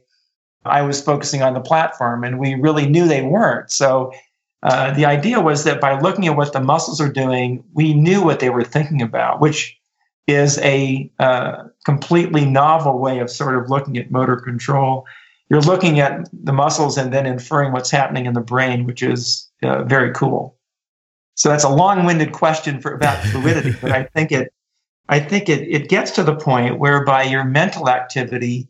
I 0.65 0.81
was 0.81 1.01
focusing 1.01 1.41
on 1.41 1.53
the 1.53 1.62
platform, 1.62 2.24
and 2.24 2.39
we 2.39 2.55
really 2.55 2.88
knew 2.88 3.07
they 3.07 3.21
weren't. 3.21 3.71
So 3.71 4.12
uh, 4.62 4.94
the 4.94 5.06
idea 5.06 5.39
was 5.39 5.63
that 5.63 5.80
by 5.80 6.00
looking 6.00 6.28
at 6.28 6.36
what 6.36 6.54
the 6.54 6.60
muscles 6.60 7.00
are 7.00 7.12
doing, 7.12 7.63
we 7.74 7.94
knew 7.94 8.24
what 8.24 8.39
they 8.39 8.50
were 8.50 8.63
thinking 8.63 9.01
about, 9.01 9.39
which 9.39 9.78
is 10.28 10.58
a 10.60 11.12
uh, 11.20 11.63
completely 11.86 12.46
novel 12.46 13.00
way 13.00 13.20
of 13.20 13.30
sort 13.30 13.58
of 13.58 13.70
looking 13.70 13.98
at 13.98 14.12
motor 14.12 14.36
control. 14.36 15.06
You're 15.50 15.62
looking 15.62 16.00
at 16.00 16.30
the 16.32 16.54
muscles 16.54 16.98
and 16.98 17.13
then 17.13 17.25
inferring 17.25 17.72
what's 17.72 17.89
happening 17.89 18.25
in 18.25 18.34
the 18.34 18.42
brain, 18.42 18.86
which 18.86 19.01
is 19.01 19.50
uh, 19.63 19.84
very 19.84 20.13
cool. 20.13 20.58
So 21.36 21.50
that's 21.50 21.63
a 21.63 21.70
long-winded 21.70 22.34
question 22.34 22.82
for 22.82 22.94
about 22.94 23.18
fluidity, 23.25 23.74
but 23.82 23.92
I 23.92 24.04
think 24.04 24.32
it 24.32 24.54
I 25.12 25.20
think 25.20 25.50
it, 25.50 25.68
it 25.68 25.89
gets 25.89 26.12
to 26.12 26.24
the 26.24 26.36
point 26.36 26.78
whereby 26.78 27.24
your 27.24 27.44
mental 27.44 27.89
activity 27.89 28.70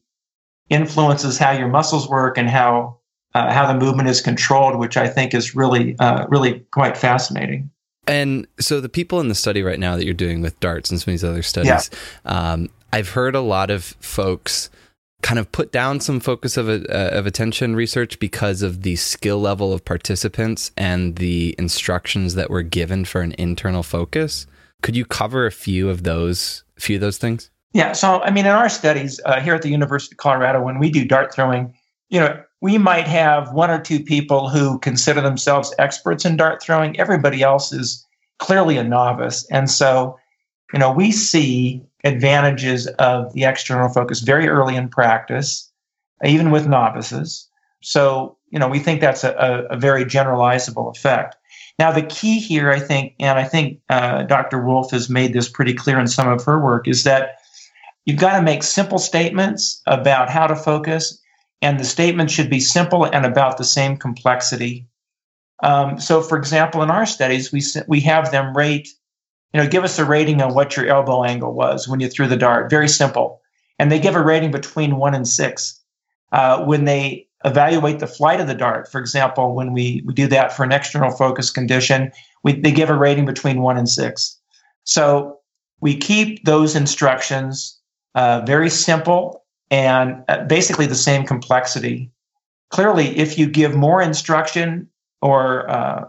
influences 0.69 1.37
how 1.37 1.51
your 1.51 1.67
muscles 1.67 2.07
work 2.07 2.37
and 2.37 2.49
how 2.49 2.98
uh, 3.35 3.51
how 3.51 3.71
the 3.71 3.77
movement 3.77 4.09
is 4.09 4.21
controlled, 4.21 4.77
which 4.77 4.97
I 4.97 5.07
think 5.07 5.33
is 5.33 5.55
really 5.55 5.97
uh, 5.99 6.25
really 6.27 6.61
quite 6.71 6.97
fascinating. 6.97 7.69
And 8.07 8.47
so 8.59 8.81
the 8.81 8.89
people 8.89 9.19
in 9.19 9.27
the 9.27 9.35
study 9.35 9.61
right 9.61 9.79
now 9.79 9.95
that 9.95 10.05
you're 10.05 10.13
doing 10.15 10.41
with 10.41 10.59
darts 10.59 10.89
and 10.89 10.99
some 10.99 11.11
of 11.11 11.13
these 11.13 11.23
other 11.23 11.43
studies, 11.43 11.91
yeah. 12.25 12.51
um, 12.51 12.69
I've 12.91 13.09
heard 13.09 13.35
a 13.35 13.41
lot 13.41 13.69
of 13.69 13.83
folks 13.99 14.69
kind 15.21 15.37
of 15.37 15.51
put 15.51 15.71
down 15.71 15.99
some 15.99 16.19
focus 16.19 16.57
of, 16.57 16.69
uh, 16.69 16.85
of 16.89 17.27
attention 17.27 17.75
research 17.75 18.19
because 18.19 18.61
of 18.61 18.81
the 18.83 18.95
skill 18.95 19.39
level 19.39 19.73
of 19.73 19.83
participants 19.83 20.71
and 20.77 21.17
the 21.17 21.53
instructions 21.59 22.35
that 22.35 22.49
were 22.49 22.63
given 22.63 23.05
for 23.05 23.21
an 23.21 23.35
internal 23.37 23.83
focus. 23.83 24.47
Could 24.81 24.95
you 24.95 25.05
cover 25.05 25.45
a 25.45 25.51
few 25.51 25.89
of 25.89 26.03
those, 26.03 26.63
a 26.77 26.81
few 26.81 26.95
of 26.95 27.01
those 27.01 27.17
things? 27.17 27.51
Yeah. 27.73 27.91
So, 27.91 28.21
I 28.21 28.31
mean, 28.31 28.45
in 28.45 28.51
our 28.51 28.69
studies 28.69 29.19
uh, 29.25 29.41
here 29.41 29.53
at 29.53 29.61
the 29.61 29.69
University 29.69 30.13
of 30.13 30.17
Colorado, 30.17 30.63
when 30.63 30.79
we 30.79 30.89
do 30.89 31.05
dart 31.05 31.33
throwing, 31.33 31.75
you 32.07 32.19
know, 32.19 32.41
we 32.61 32.77
might 32.77 33.07
have 33.07 33.53
one 33.53 33.69
or 33.69 33.79
two 33.79 34.01
people 34.01 34.49
who 34.49 34.79
consider 34.79 35.21
themselves 35.21 35.73
experts 35.79 36.25
in 36.25 36.37
dart 36.37 36.61
throwing. 36.61 36.99
Everybody 36.99 37.41
else 37.41 37.71
is 37.71 38.05
clearly 38.39 38.77
a 38.77 38.83
novice. 38.83 39.45
And 39.51 39.69
so, 39.69 40.17
you 40.73 40.79
know, 40.79 40.91
we 40.91 41.11
see 41.11 41.81
advantages 42.03 42.87
of 42.87 43.33
the 43.33 43.45
external 43.45 43.89
focus 43.89 44.21
very 44.21 44.47
early 44.47 44.75
in 44.75 44.89
practice, 44.89 45.71
even 46.23 46.51
with 46.51 46.67
novices. 46.67 47.47
So, 47.81 48.37
you 48.49 48.59
know, 48.59 48.67
we 48.67 48.79
think 48.79 48.99
that's 49.01 49.23
a, 49.23 49.67
a, 49.69 49.77
very 49.77 50.03
generalizable 50.03 50.95
effect. 50.95 51.35
Now, 51.77 51.91
the 51.91 52.01
key 52.01 52.39
here, 52.39 52.71
I 52.71 52.79
think, 52.79 53.13
and 53.19 53.39
I 53.39 53.45
think 53.45 53.79
uh, 53.89 54.23
Dr. 54.23 54.61
Wulf 54.61 54.91
has 54.91 55.09
made 55.09 55.33
this 55.33 55.47
pretty 55.47 55.73
clear 55.73 55.99
in 55.99 56.07
some 56.07 56.27
of 56.27 56.43
her 56.43 56.59
work, 56.59 56.87
is 56.87 57.03
that 57.03 57.37
you've 58.05 58.19
got 58.19 58.37
to 58.37 58.43
make 58.43 58.63
simple 58.63 58.97
statements 58.97 59.81
about 59.87 60.29
how 60.29 60.47
to 60.47 60.55
focus. 60.55 61.18
And 61.61 61.79
the 61.79 61.85
statement 61.85 62.31
should 62.31 62.49
be 62.49 62.59
simple 62.59 63.03
and 63.05 63.25
about 63.25 63.57
the 63.57 63.63
same 63.63 63.97
complexity. 63.97 64.87
Um, 65.61 65.99
so, 65.99 66.21
for 66.21 66.37
example, 66.37 66.81
in 66.81 66.89
our 66.89 67.05
studies, 67.05 67.51
we 67.51 67.61
we 67.87 67.99
have 68.01 68.31
them 68.31 68.55
rate, 68.55 68.87
you 69.53 69.61
know, 69.61 69.67
give 69.67 69.83
us 69.83 69.99
a 69.99 70.05
rating 70.05 70.41
on 70.41 70.53
what 70.53 70.77
your 70.77 70.87
elbow 70.87 71.23
angle 71.23 71.53
was 71.53 71.87
when 71.87 71.99
you 71.99 72.09
threw 72.09 72.27
the 72.27 72.37
dart. 72.37 72.69
Very 72.69 72.87
simple, 72.87 73.41
and 73.77 73.91
they 73.91 73.99
give 73.99 74.15
a 74.15 74.23
rating 74.23 74.51
between 74.51 74.97
one 74.97 75.13
and 75.13 75.27
six. 75.27 75.81
Uh, 76.31 76.63
when 76.63 76.85
they 76.85 77.27
evaluate 77.43 77.99
the 77.99 78.07
flight 78.07 78.39
of 78.39 78.47
the 78.47 78.53
dart, 78.53 78.89
for 78.91 78.99
example, 78.99 79.55
when 79.55 79.73
we, 79.73 80.03
we 80.05 80.13
do 80.13 80.27
that 80.27 80.53
for 80.53 80.63
an 80.63 80.71
external 80.71 81.09
focus 81.09 81.49
condition, 81.49 82.11
we, 82.43 82.53
they 82.53 82.71
give 82.71 82.89
a 82.89 82.97
rating 82.97 83.25
between 83.25 83.61
one 83.61 83.77
and 83.77 83.89
six. 83.89 84.37
So 84.83 85.39
we 85.81 85.95
keep 85.95 86.43
those 86.45 86.75
instructions 86.75 87.79
uh, 88.15 88.41
very 88.45 88.69
simple 88.69 89.38
and 89.71 90.23
uh, 90.27 90.43
basically 90.45 90.85
the 90.85 90.95
same 90.95 91.25
complexity. 91.25 92.11
Clearly, 92.69 93.17
if 93.17 93.37
you 93.37 93.47
give 93.47 93.75
more 93.75 94.01
instruction 94.01 94.87
or 95.21 95.69
uh, 95.69 96.05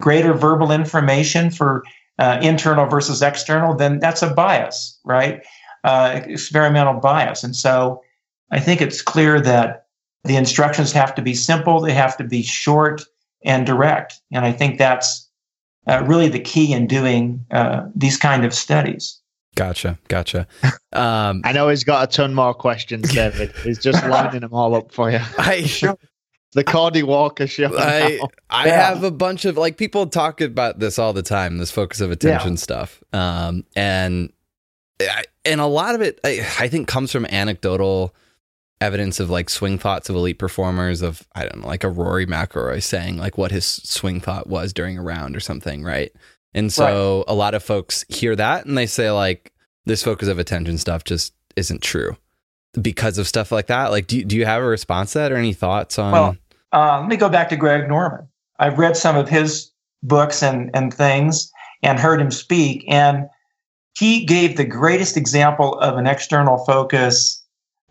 greater 0.00 0.32
verbal 0.32 0.70
information 0.70 1.50
for 1.50 1.84
uh, 2.18 2.38
internal 2.42 2.86
versus 2.86 3.22
external, 3.22 3.74
then 3.74 3.98
that's 3.98 4.22
a 4.22 4.32
bias, 4.32 4.98
right? 5.04 5.44
Uh, 5.84 6.20
experimental 6.24 6.94
bias. 6.94 7.44
And 7.44 7.54
so 7.54 8.02
I 8.50 8.60
think 8.60 8.80
it's 8.80 9.02
clear 9.02 9.40
that 9.40 9.86
the 10.24 10.36
instructions 10.36 10.92
have 10.92 11.14
to 11.14 11.22
be 11.22 11.34
simple, 11.34 11.80
they 11.80 11.92
have 11.92 12.16
to 12.16 12.24
be 12.24 12.42
short 12.42 13.02
and 13.44 13.64
direct. 13.64 14.20
And 14.32 14.44
I 14.44 14.52
think 14.52 14.78
that's 14.78 15.28
uh, 15.86 16.04
really 16.06 16.28
the 16.28 16.40
key 16.40 16.72
in 16.72 16.86
doing 16.86 17.44
uh, 17.50 17.86
these 17.94 18.16
kind 18.16 18.44
of 18.44 18.52
studies. 18.52 19.20
Gotcha, 19.58 19.98
gotcha. 20.08 20.46
Um, 20.90 21.42
I 21.44 21.52
know 21.52 21.68
he's 21.68 21.84
got 21.84 22.02
a 22.02 22.06
ton 22.10 22.34
more 22.34 22.54
questions, 22.54 23.12
David. 23.14 23.52
he's 23.62 23.78
just 23.78 24.02
lining 24.06 24.40
them 24.40 24.54
all 24.54 24.74
up 24.74 24.90
for 24.90 25.10
you. 25.10 25.20
I 25.38 25.64
sure. 25.64 25.98
The 26.52 26.64
Cordie 26.64 27.02
Walker 27.02 27.46
show. 27.46 27.70
I 27.78 28.18
I 28.48 28.68
yeah. 28.68 28.88
have 28.88 29.04
a 29.04 29.10
bunch 29.10 29.44
of 29.44 29.58
like 29.58 29.76
people 29.76 30.06
talk 30.06 30.40
about 30.40 30.78
this 30.78 30.98
all 30.98 31.12
the 31.12 31.22
time. 31.22 31.58
This 31.58 31.70
focus 31.70 32.00
of 32.00 32.10
attention 32.10 32.52
yeah. 32.52 32.56
stuff, 32.56 33.02
um, 33.12 33.66
and 33.76 34.32
and 35.44 35.60
a 35.60 35.66
lot 35.66 35.94
of 35.94 36.00
it 36.00 36.18
I, 36.24 36.40
I 36.58 36.68
think 36.68 36.88
comes 36.88 37.12
from 37.12 37.26
anecdotal 37.26 38.14
evidence 38.80 39.20
of 39.20 39.28
like 39.28 39.50
swing 39.50 39.78
thoughts 39.78 40.08
of 40.08 40.16
elite 40.16 40.38
performers 40.38 41.02
of 41.02 41.28
I 41.34 41.42
don't 41.42 41.60
know 41.60 41.68
like 41.68 41.84
a 41.84 41.90
Rory 41.90 42.26
McIlroy 42.26 42.82
saying 42.82 43.18
like 43.18 43.36
what 43.36 43.50
his 43.50 43.66
swing 43.66 44.20
thought 44.20 44.46
was 44.46 44.72
during 44.72 44.96
a 44.96 45.02
round 45.02 45.36
or 45.36 45.40
something, 45.40 45.84
right? 45.84 46.10
And 46.54 46.72
so 46.72 47.18
right. 47.18 47.24
a 47.28 47.34
lot 47.34 47.54
of 47.54 47.62
folks 47.62 48.04
hear 48.08 48.34
that 48.34 48.66
and 48.66 48.76
they 48.76 48.86
say 48.86 49.10
like 49.10 49.52
this 49.84 50.02
focus 50.02 50.28
of 50.28 50.38
attention 50.38 50.78
stuff 50.78 51.04
just 51.04 51.34
isn't 51.56 51.82
true 51.82 52.16
because 52.80 53.18
of 53.18 53.26
stuff 53.26 53.50
like 53.50 53.66
that. 53.66 53.90
Like, 53.90 54.06
do 54.06 54.22
do 54.24 54.36
you 54.36 54.44
have 54.44 54.62
a 54.62 54.66
response 54.66 55.12
to 55.12 55.18
that 55.18 55.32
or 55.32 55.36
any 55.36 55.52
thoughts 55.52 55.98
on? 55.98 56.12
Well, 56.12 56.36
uh, 56.72 57.00
let 57.00 57.08
me 57.08 57.16
go 57.16 57.28
back 57.28 57.48
to 57.50 57.56
Greg 57.56 57.88
Norman. 57.88 58.28
I've 58.58 58.78
read 58.78 58.96
some 58.96 59.16
of 59.16 59.28
his 59.28 59.70
books 60.02 60.42
and 60.42 60.70
and 60.74 60.92
things 60.92 61.50
and 61.82 61.98
heard 61.98 62.20
him 62.20 62.30
speak, 62.30 62.84
and 62.88 63.28
he 63.96 64.24
gave 64.24 64.56
the 64.56 64.64
greatest 64.64 65.16
example 65.16 65.78
of 65.80 65.96
an 65.96 66.06
external 66.06 66.58
focus 66.64 67.42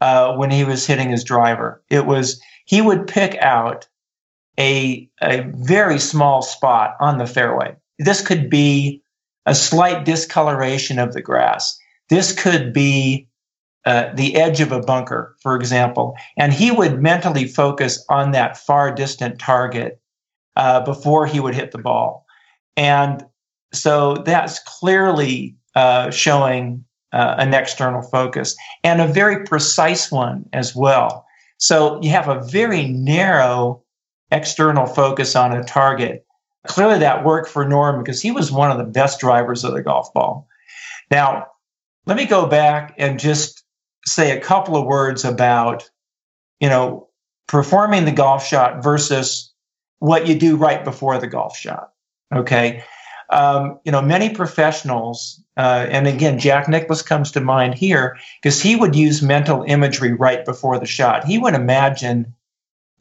uh, 0.02 0.36
when 0.36 0.52
he 0.52 0.64
was 0.64 0.86
hitting 0.86 1.10
his 1.10 1.24
driver. 1.24 1.82
It 1.90 2.06
was 2.06 2.42
he 2.66 2.82
would 2.82 3.08
pick 3.08 3.38
out 3.42 3.88
a 4.60 5.10
a 5.22 5.42
very 5.56 6.00
small 6.00 6.42
spot 6.42 6.96
on 7.00 7.18
the 7.18 7.28
fairway. 7.28 7.76
This 8.00 8.26
could 8.26 8.50
be 8.50 9.02
a 9.46 9.56
slight 9.56 10.06
discoloration 10.06 11.00
of 11.00 11.14
the 11.14 11.22
grass. 11.22 11.78
This 12.10 12.34
could 12.34 12.74
be 12.74 13.28
uh, 13.86 14.14
the 14.14 14.36
edge 14.36 14.60
of 14.60 14.72
a 14.72 14.82
bunker, 14.82 15.36
for 15.42 15.56
example, 15.56 16.16
and 16.36 16.52
he 16.52 16.72
would 16.72 17.02
mentally 17.02 17.48
focus 17.48 18.04
on 18.10 18.32
that 18.32 18.58
far 18.58 18.94
distant 18.94 19.40
target 19.40 20.02
uh, 20.58 20.82
before 20.82 21.26
he 21.26 21.40
would 21.40 21.56
hit 21.56 21.72
the 21.72 21.78
ball. 21.78 22.26
And 22.76 23.26
so 23.74 24.16
that's 24.16 24.60
clearly 24.60 25.56
uh, 25.76 26.12
showing 26.12 26.84
uh, 27.14 27.36
an 27.38 27.54
external 27.54 28.02
focus 28.02 28.56
and 28.84 29.00
a 29.00 29.08
very 29.08 29.46
precise 29.46 30.12
one 30.12 30.46
as 30.52 30.76
well. 30.76 31.26
So 31.58 32.02
you 32.02 32.10
have 32.10 32.28
a 32.28 32.44
very 32.44 32.88
narrow 32.88 33.82
external 34.32 34.86
focus 34.86 35.36
on 35.36 35.54
a 35.54 35.64
target. 35.64 36.27
Clearly, 36.68 37.00
that 37.00 37.26
worked 37.26 37.50
for 37.50 37.68
Norm 37.68 38.02
because 38.02 38.22
he 38.22 38.32
was 38.32 38.52
one 38.52 38.72
of 38.72 38.78
the 38.78 38.84
best 38.84 39.20
drivers 39.20 39.64
of 39.64 39.74
the 39.74 39.82
golf 39.82 40.14
ball. 40.14 40.48
Now, 41.10 41.48
let 42.06 42.18
me 42.18 42.26
go 42.26 42.48
back 42.48 42.96
and 42.98 43.20
just 43.20 43.64
say 44.06 44.38
a 44.38 44.42
couple 44.42 44.78
of 44.78 44.86
words 44.86 45.26
about, 45.26 45.90
you 46.60 46.70
know, 46.70 47.10
performing 47.48 48.06
the 48.06 48.12
golf 48.12 48.46
shot 48.46 48.84
versus 48.84 49.54
what 50.00 50.28
you 50.28 50.38
do 50.38 50.56
right 50.56 50.84
before 50.84 51.18
the 51.18 51.28
golf 51.28 51.58
shot. 51.58 51.92
Okay 52.34 52.84
um, 53.30 53.80
you 53.84 53.92
know, 53.92 54.02
many 54.02 54.30
professionals, 54.30 55.42
uh, 55.58 55.86
and 55.90 56.08
again, 56.08 56.40
Jack 56.40 56.70
Nicklaus 56.70 57.02
comes 57.02 57.32
to 57.32 57.42
mind 57.42 57.76
here 57.76 58.18
because 58.42 58.62
he 58.62 58.76
would 58.76 58.96
use 58.96 59.22
mental 59.22 59.64
imagery 59.64 60.14
right 60.14 60.46
before 60.46 60.80
the 60.80 60.86
shot. 60.86 61.26
He 61.26 61.38
would 61.38 61.54
imagine 61.54 62.34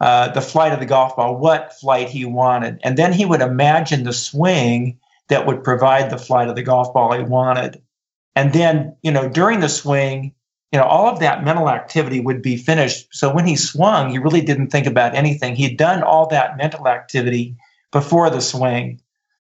uh, 0.01 0.29
the 0.33 0.41
flight 0.41 0.73
of 0.73 0.81
the 0.81 0.87
golf 0.87 1.17
ball, 1.17 1.37
what 1.37 1.73
flight 1.81 2.09
he 2.09 2.25
wanted, 2.25 2.81
and 2.83 2.97
then 2.97 3.13
he 3.13 3.25
would 3.25 3.41
imagine 3.41 4.05
the 4.05 4.13
swing 4.13 4.99
that 5.29 5.47
would 5.47 5.65
provide 5.65 6.11
the 6.11 6.19
flight 6.19 6.49
of 6.49 6.55
the 6.55 6.63
golf 6.63 6.93
ball 6.93 7.13
he 7.13 7.23
wanted. 7.23 7.83
And 8.35 8.53
then, 8.53 8.97
you 9.03 9.11
know, 9.11 9.29
during 9.29 9.61
the 9.61 9.69
swing, 9.69 10.35
you 10.73 10.79
know, 10.79 10.85
all 10.85 11.09
of 11.09 11.21
that 11.21 11.45
mental 11.45 11.71
activity 11.71 12.21
would 12.21 12.43
be 12.43 12.57
finished. 12.57 13.09
So 13.11 13.33
when 13.33 13.47
he 13.47 13.57
swung, 13.57 14.11
he 14.11 14.19
really 14.19 14.43
didn't 14.43 14.69
think 14.69 14.87
about 14.87 15.15
anything. 15.15 15.57
He'd 15.57 15.79
done 15.79 16.03
all 16.03 16.29
that 16.29 16.57
mental 16.57 16.87
activity 16.87 17.57
before 17.93 18.29
the 18.31 18.41
swing. 18.41 19.01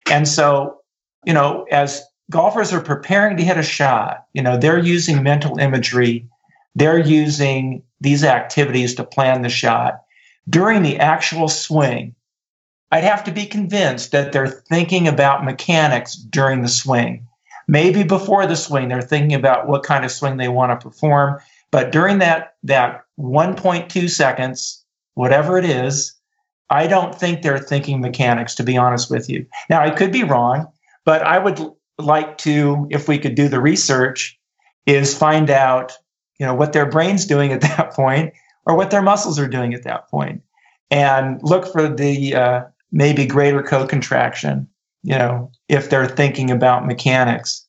And 0.09 0.27
so, 0.27 0.79
you 1.25 1.33
know, 1.33 1.67
as 1.71 2.01
golfers 2.31 2.73
are 2.73 2.81
preparing 2.81 3.37
to 3.37 3.43
hit 3.43 3.57
a 3.57 3.63
shot, 3.63 4.25
you 4.33 4.41
know, 4.41 4.57
they're 4.57 4.79
using 4.79 5.21
mental 5.21 5.59
imagery, 5.59 6.27
they're 6.73 6.97
using 6.97 7.83
these 7.99 8.23
activities 8.23 8.95
to 8.95 9.03
plan 9.03 9.43
the 9.43 9.49
shot. 9.49 10.01
During 10.49 10.83
the 10.83 10.97
actual 10.97 11.47
swing, 11.47 12.15
I'd 12.91 13.03
have 13.03 13.23
to 13.25 13.31
be 13.31 13.45
convinced 13.45 14.11
that 14.11 14.31
they're 14.31 14.47
thinking 14.47 15.07
about 15.07 15.45
mechanics 15.45 16.15
during 16.15 16.61
the 16.61 16.67
swing. 16.67 17.27
Maybe 17.67 18.03
before 18.03 18.45
the 18.45 18.55
swing, 18.55 18.89
they're 18.89 19.01
thinking 19.01 19.33
about 19.33 19.67
what 19.67 19.83
kind 19.83 20.03
of 20.03 20.11
swing 20.11 20.37
they 20.37 20.49
want 20.49 20.77
to 20.77 20.83
perform. 20.83 21.39
But 21.71 21.91
during 21.91 22.19
that, 22.19 22.55
that 22.63 23.05
1.2 23.19 24.09
seconds, 24.09 24.83
whatever 25.13 25.57
it 25.57 25.63
is, 25.63 26.13
I 26.69 26.87
don't 26.87 27.17
think 27.17 27.41
they're 27.41 27.59
thinking 27.59 28.01
mechanics, 28.01 28.55
to 28.55 28.63
be 28.63 28.77
honest 28.77 29.09
with 29.09 29.29
you. 29.29 29.45
Now, 29.69 29.81
I 29.81 29.89
could 29.91 30.11
be 30.11 30.23
wrong, 30.23 30.67
but 31.05 31.21
I 31.21 31.37
would 31.37 31.61
like 31.97 32.37
to, 32.39 32.87
if 32.89 33.07
we 33.07 33.19
could 33.19 33.35
do 33.35 33.47
the 33.47 33.61
research, 33.61 34.37
is 34.85 35.17
find 35.17 35.49
out, 35.49 35.93
you 36.39 36.45
know, 36.45 36.55
what 36.55 36.73
their 36.73 36.85
brain's 36.85 37.25
doing 37.25 37.53
at 37.53 37.61
that 37.61 37.93
point 37.93 38.33
or 38.65 38.75
what 38.75 38.91
their 38.91 39.01
muscles 39.01 39.39
are 39.39 39.47
doing 39.47 39.73
at 39.73 39.83
that 39.83 40.09
point, 40.09 40.41
and 40.89 41.41
look 41.43 41.71
for 41.71 41.87
the 41.87 42.35
uh, 42.35 42.63
maybe 42.91 43.25
greater 43.25 43.63
co-contraction, 43.63 44.67
you 45.03 45.17
know, 45.17 45.51
if 45.69 45.89
they're 45.89 46.07
thinking 46.07 46.51
about 46.51 46.85
mechanics. 46.85 47.65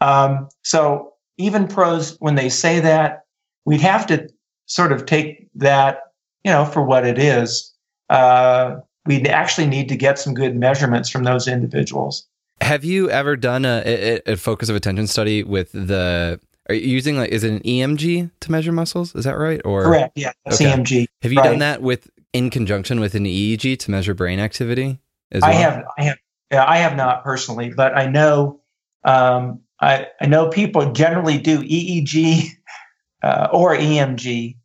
Um, 0.00 0.48
so 0.62 1.12
even 1.38 1.66
pros, 1.66 2.16
when 2.20 2.34
they 2.34 2.48
say 2.48 2.80
that, 2.80 3.24
we'd 3.64 3.80
have 3.80 4.06
to 4.08 4.28
sort 4.66 4.92
of 4.92 5.06
take 5.06 5.48
that, 5.54 6.12
you 6.44 6.50
know, 6.50 6.64
for 6.64 6.82
what 6.82 7.06
it 7.06 7.18
is 7.18 7.74
uh, 8.10 8.76
we 9.06 9.22
actually 9.22 9.66
need 9.66 9.88
to 9.88 9.96
get 9.96 10.18
some 10.18 10.34
good 10.34 10.56
measurements 10.56 11.08
from 11.08 11.24
those 11.24 11.48
individuals. 11.48 12.26
Have 12.60 12.84
you 12.84 13.08
ever 13.10 13.36
done 13.36 13.64
a, 13.64 14.20
a, 14.26 14.36
focus 14.36 14.68
of 14.68 14.76
attention 14.76 15.06
study 15.06 15.42
with 15.42 15.72
the? 15.72 16.40
Are 16.68 16.74
you 16.74 16.88
using 16.88 17.16
like 17.16 17.30
is 17.30 17.44
it 17.44 17.52
an 17.52 17.60
EMG 17.60 18.30
to 18.40 18.52
measure 18.52 18.72
muscles? 18.72 19.14
Is 19.14 19.24
that 19.24 19.38
right? 19.38 19.60
Or 19.64 19.84
correct? 19.84 20.12
Yeah, 20.16 20.32
okay. 20.46 20.66
EMG. 20.66 21.06
Have 21.22 21.32
you 21.32 21.38
right. 21.38 21.50
done 21.50 21.58
that 21.60 21.82
with 21.82 22.10
in 22.32 22.50
conjunction 22.50 23.00
with 23.00 23.14
an 23.14 23.24
EEG 23.24 23.78
to 23.78 23.90
measure 23.90 24.14
brain 24.14 24.38
activity? 24.38 24.98
Well? 25.32 25.44
I 25.44 25.52
have. 25.52 25.84
I 25.98 26.02
have. 26.04 26.18
Yeah, 26.50 26.64
I 26.66 26.78
have 26.78 26.96
not 26.96 27.24
personally, 27.24 27.72
but 27.74 27.96
I 27.96 28.06
know. 28.06 28.60
Um, 29.04 29.60
I 29.80 30.06
I 30.20 30.26
know 30.26 30.48
people 30.48 30.92
generally 30.92 31.38
do 31.38 31.62
EEG 31.62 32.50
uh, 33.22 33.48
or 33.52 33.76
EMG 33.76 34.56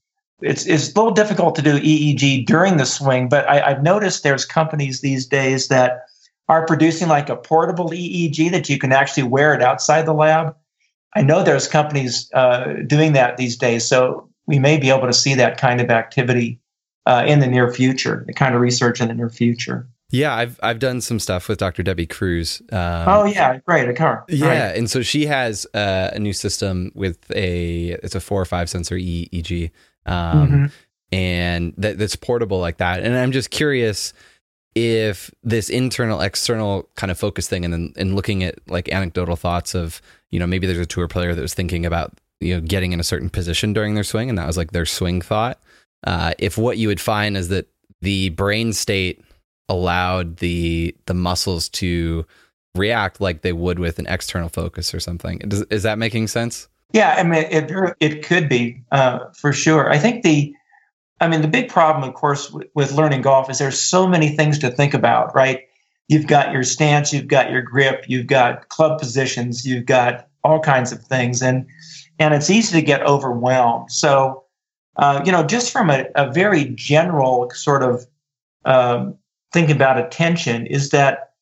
it's, 0.43 0.65
it's 0.65 0.91
a 0.91 0.99
little 0.99 1.13
difficult 1.13 1.55
to 1.55 1.61
do 1.61 1.79
EEG 1.79 2.45
during 2.45 2.77
the 2.77 2.85
swing, 2.85 3.29
but 3.29 3.49
I, 3.49 3.61
I've 3.61 3.81
noticed 3.81 4.23
there's 4.23 4.45
companies 4.45 5.01
these 5.01 5.25
days 5.25 5.69
that 5.69 6.05
are 6.49 6.65
producing 6.65 7.07
like 7.07 7.29
a 7.29 7.37
portable 7.37 7.89
EEG 7.89 8.51
that 8.51 8.69
you 8.69 8.77
can 8.77 8.91
actually 8.91 9.23
wear 9.23 9.53
it 9.53 9.61
outside 9.61 10.05
the 10.05 10.13
lab. 10.13 10.55
I 11.15 11.21
know 11.21 11.43
there's 11.43 11.67
companies 11.67 12.29
uh, 12.33 12.73
doing 12.87 13.13
that 13.13 13.37
these 13.37 13.57
days, 13.57 13.85
so 13.85 14.29
we 14.47 14.59
may 14.59 14.77
be 14.77 14.89
able 14.89 15.07
to 15.07 15.13
see 15.13 15.35
that 15.35 15.57
kind 15.57 15.79
of 15.79 15.89
activity 15.89 16.59
uh, 17.05 17.23
in 17.27 17.39
the 17.39 17.47
near 17.47 17.71
future, 17.71 18.23
the 18.27 18.33
kind 18.33 18.55
of 18.55 18.61
research 18.61 19.01
in 19.01 19.07
the 19.07 19.13
near 19.13 19.29
future. 19.29 19.87
Yeah, 20.09 20.35
I've 20.35 20.59
I've 20.61 20.77
done 20.77 21.01
some 21.01 21.19
stuff 21.19 21.49
with 21.49 21.57
Dr. 21.57 21.81
Debbie 21.81 22.05
Crews. 22.05 22.61
Um, 22.71 23.07
oh 23.07 23.25
yeah, 23.25 23.57
great, 23.65 23.89
a 23.89 23.93
car. 23.93 24.25
Yeah, 24.27 24.47
right. 24.47 24.77
and 24.77 24.89
so 24.89 25.01
she 25.01 25.25
has 25.25 25.65
uh, 25.73 26.11
a 26.13 26.19
new 26.19 26.33
system 26.33 26.91
with 26.93 27.17
a 27.31 27.97
it's 28.03 28.13
a 28.13 28.19
four 28.19 28.39
or 28.39 28.45
five 28.45 28.69
sensor 28.69 28.95
EEG 28.95 29.71
um, 30.05 30.15
mm-hmm. 30.15 30.65
and 31.11 31.73
that, 31.77 31.97
that's 31.97 32.15
portable 32.15 32.59
like 32.59 32.77
that. 32.77 33.01
And 33.01 33.15
I'm 33.15 33.31
just 33.31 33.49
curious 33.49 34.13
if 34.75 35.31
this 35.43 35.69
internal 35.69 36.21
external 36.21 36.89
kind 36.95 37.11
of 37.11 37.17
focus 37.17 37.47
thing 37.47 37.63
and 37.63 37.73
then 37.73 37.93
and 37.95 38.15
looking 38.15 38.43
at 38.43 38.55
like 38.67 38.89
anecdotal 38.89 39.35
thoughts 39.35 39.75
of 39.75 40.01
you 40.33 40.39
know 40.39 40.47
maybe 40.47 40.67
there's 40.67 40.79
a 40.79 40.85
tour 40.85 41.07
player 41.07 41.33
that 41.35 41.41
was 41.41 41.53
thinking 41.53 41.85
about 41.85 42.13
you 42.41 42.55
know 42.55 42.61
getting 42.61 42.91
in 42.91 42.99
a 42.99 43.03
certain 43.03 43.29
position 43.29 43.71
during 43.71 43.93
their 43.93 44.03
swing 44.03 44.29
and 44.29 44.37
that 44.37 44.47
was 44.47 44.57
like 44.57 44.71
their 44.71 44.85
swing 44.85 45.21
thought 45.21 45.59
uh, 46.05 46.33
if 46.39 46.57
what 46.57 46.77
you 46.77 46.87
would 46.87 46.99
find 46.99 47.37
is 47.37 47.47
that 47.49 47.67
the 48.01 48.29
brain 48.29 48.73
state 48.73 49.23
allowed 49.69 50.37
the 50.37 50.95
the 51.05 51.13
muscles 51.13 51.69
to 51.69 52.25
react 52.75 53.21
like 53.21 53.41
they 53.41 53.53
would 53.53 53.79
with 53.79 53.99
an 53.99 54.07
external 54.07 54.49
focus 54.49 54.93
or 54.93 54.99
something. 54.99 55.39
Does, 55.39 55.61
is 55.63 55.83
that 55.83 55.97
making 55.97 56.27
sense? 56.27 56.67
Yeah, 56.91 57.15
I 57.17 57.23
mean, 57.23 57.45
it 57.49 57.95
it 57.99 58.25
could 58.25 58.49
be 58.49 58.83
uh, 58.91 59.19
for 59.35 59.51
sure. 59.51 59.89
I 59.89 59.97
think 59.97 60.23
the, 60.23 60.53
I 61.19 61.27
mean, 61.27 61.41
the 61.41 61.47
big 61.47 61.69
problem, 61.69 62.07
of 62.07 62.13
course, 62.13 62.51
with, 62.51 62.67
with 62.75 62.91
learning 62.91 63.21
golf 63.21 63.49
is 63.49 63.59
there's 63.59 63.79
so 63.79 64.07
many 64.07 64.29
things 64.29 64.59
to 64.59 64.69
think 64.69 64.93
about, 64.93 65.33
right? 65.33 65.61
You've 66.07 66.27
got 66.27 66.51
your 66.51 66.63
stance, 66.63 67.13
you've 67.13 67.27
got 67.27 67.49
your 67.49 67.61
grip, 67.61 68.05
you've 68.07 68.27
got 68.27 68.69
club 68.69 68.99
positions, 68.99 69.65
you've 69.65 69.85
got 69.85 70.27
all 70.43 70.59
kinds 70.59 70.91
of 70.91 71.01
things, 71.01 71.41
and 71.41 71.65
and 72.19 72.33
it's 72.33 72.49
easy 72.49 72.79
to 72.79 72.85
get 72.85 73.01
overwhelmed. 73.03 73.91
So, 73.91 74.43
uh, 74.97 75.21
you 75.25 75.31
know, 75.31 75.43
just 75.43 75.71
from 75.71 75.89
a, 75.89 76.05
a 76.15 76.31
very 76.31 76.65
general 76.75 77.49
sort 77.51 77.83
of 77.83 78.05
um, 78.65 79.17
think 79.51 79.69
about 79.69 79.97
attention 79.97 80.67
is 80.67 80.89
that 80.89 81.33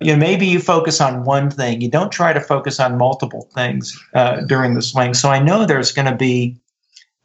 you 0.00 0.12
know 0.12 0.18
maybe 0.18 0.46
you 0.46 0.60
focus 0.60 1.00
on 1.00 1.24
one 1.24 1.50
thing. 1.50 1.80
You 1.80 1.90
don't 1.90 2.12
try 2.12 2.32
to 2.32 2.40
focus 2.40 2.78
on 2.80 2.98
multiple 2.98 3.48
things 3.54 3.98
uh, 4.14 4.42
during 4.42 4.74
the 4.74 4.82
swing. 4.82 5.14
So 5.14 5.30
i 5.30 5.38
know 5.38 5.64
there's 5.64 5.92
going 5.92 6.10
to 6.10 6.16
be 6.16 6.58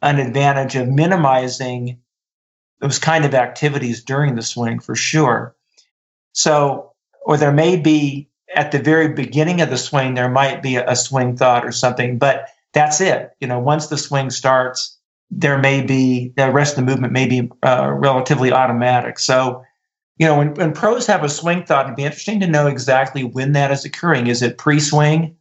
an 0.00 0.18
advantage 0.18 0.76
of 0.76 0.88
minimizing 0.88 1.98
those 2.80 2.98
kind 2.98 3.24
of 3.24 3.34
activities 3.34 4.02
during 4.02 4.36
the 4.36 4.42
swing 4.42 4.78
for 4.78 4.94
sure 4.94 5.54
so 6.32 6.92
or 7.24 7.36
there 7.36 7.52
may 7.52 7.76
be 7.76 8.28
at 8.54 8.72
the 8.72 8.78
very 8.78 9.08
beginning 9.08 9.60
of 9.60 9.70
the 9.70 9.78
swing 9.78 10.14
there 10.14 10.30
might 10.30 10.62
be 10.62 10.76
a, 10.76 10.90
a 10.90 10.96
swing 10.96 11.36
thought 11.36 11.64
or 11.64 11.72
something 11.72 12.18
but 12.18 12.48
that's 12.72 13.00
it 13.00 13.30
you 13.40 13.46
know 13.46 13.58
once 13.58 13.88
the 13.88 13.98
swing 13.98 14.30
starts 14.30 14.96
there 15.30 15.58
may 15.58 15.82
be 15.82 16.32
the 16.36 16.50
rest 16.50 16.78
of 16.78 16.84
the 16.84 16.90
movement 16.90 17.12
may 17.12 17.26
be 17.26 17.50
uh, 17.62 17.90
relatively 17.92 18.52
automatic 18.52 19.18
so 19.18 19.62
you 20.18 20.26
know, 20.26 20.36
when, 20.36 20.54
when 20.54 20.72
pros 20.72 21.06
have 21.06 21.22
a 21.22 21.28
swing 21.28 21.64
thought, 21.64 21.86
it'd 21.86 21.96
be 21.96 22.04
interesting 22.04 22.40
to 22.40 22.46
know 22.46 22.66
exactly 22.66 23.22
when 23.22 23.52
that 23.52 23.70
is 23.70 23.84
occurring. 23.84 24.26
Is 24.26 24.42
it 24.42 24.58
pre-swing? 24.58 25.36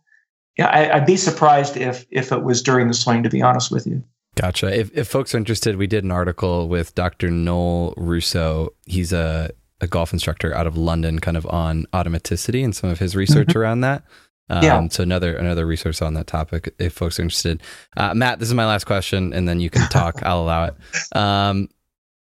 Yeah, 0.58 0.67
I, 0.67 0.97
would 0.97 1.06
be 1.06 1.17
surprised 1.17 1.78
if 1.78 2.06
if 2.10 2.32
it 2.32 2.43
was 2.43 2.63
during 2.63 2.88
the 2.88 2.93
swing. 2.93 3.23
To 3.23 3.30
be 3.30 3.41
honest 3.41 3.71
with 3.71 3.86
you. 3.86 4.04
Gotcha. 4.36 4.76
If 4.76 4.95
if 4.95 5.08
folks 5.08 5.34
are 5.34 5.38
interested, 5.38 5.76
we 5.76 5.88
did 5.88 6.04
an 6.04 6.12
article 6.12 6.67
with 6.67 6.95
Dr. 6.95 7.30
Noel 7.30 7.93
Rousseau. 7.95 8.73
He's 8.86 9.13
a 9.13 9.52
a 9.81 9.87
golf 9.87 10.13
instructor 10.13 10.55
out 10.55 10.67
of 10.67 10.77
London, 10.77 11.19
kind 11.19 11.37
of 11.37 11.45
on 11.47 11.85
automaticity 11.93 12.63
and 12.63 12.75
some 12.75 12.89
of 12.89 12.99
his 12.99 13.15
research 13.15 13.49
mm-hmm. 13.49 13.59
around 13.59 13.81
that. 13.81 14.03
Um, 14.49 14.63
yeah. 14.63 14.87
So 14.87 15.03
another 15.03 15.35
another 15.35 15.65
resource 15.65 16.01
on 16.01 16.13
that 16.13 16.27
topic 16.27 16.73
if 16.79 16.93
folks 16.93 17.19
are 17.19 17.23
interested. 17.23 17.61
Uh, 17.95 18.13
Matt, 18.13 18.39
this 18.39 18.47
is 18.47 18.53
my 18.53 18.65
last 18.65 18.85
question, 18.85 19.33
and 19.33 19.47
then 19.47 19.59
you 19.59 19.69
can 19.69 19.87
talk. 19.89 20.21
I'll 20.23 20.41
allow 20.41 20.65
it. 20.65 20.75
Um, 21.15 21.69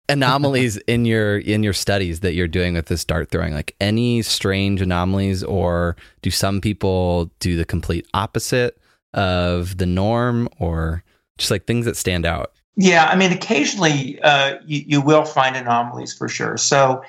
anomalies 0.09 0.77
in 0.77 1.05
your 1.05 1.37
in 1.39 1.63
your 1.63 1.73
studies 1.73 2.19
that 2.19 2.33
you're 2.33 2.47
doing 2.47 2.73
with 2.73 2.87
this 2.87 3.05
dart 3.05 3.31
throwing 3.31 3.53
like 3.53 3.75
any 3.79 4.21
strange 4.21 4.81
anomalies 4.81 5.43
or 5.43 5.95
do 6.21 6.29
some 6.29 6.59
people 6.59 7.31
do 7.39 7.55
the 7.55 7.63
complete 7.63 8.05
opposite 8.13 8.77
of 9.13 9.77
the 9.77 9.85
norm 9.85 10.49
or 10.59 11.03
just 11.37 11.51
like 11.51 11.65
things 11.65 11.85
that 11.85 11.95
stand 11.95 12.25
out 12.25 12.51
yeah 12.75 13.05
i 13.05 13.15
mean 13.15 13.31
occasionally 13.31 14.21
uh, 14.23 14.57
you, 14.65 14.83
you 14.85 15.01
will 15.01 15.23
find 15.23 15.55
anomalies 15.55 16.13
for 16.13 16.27
sure 16.27 16.57
so 16.57 17.01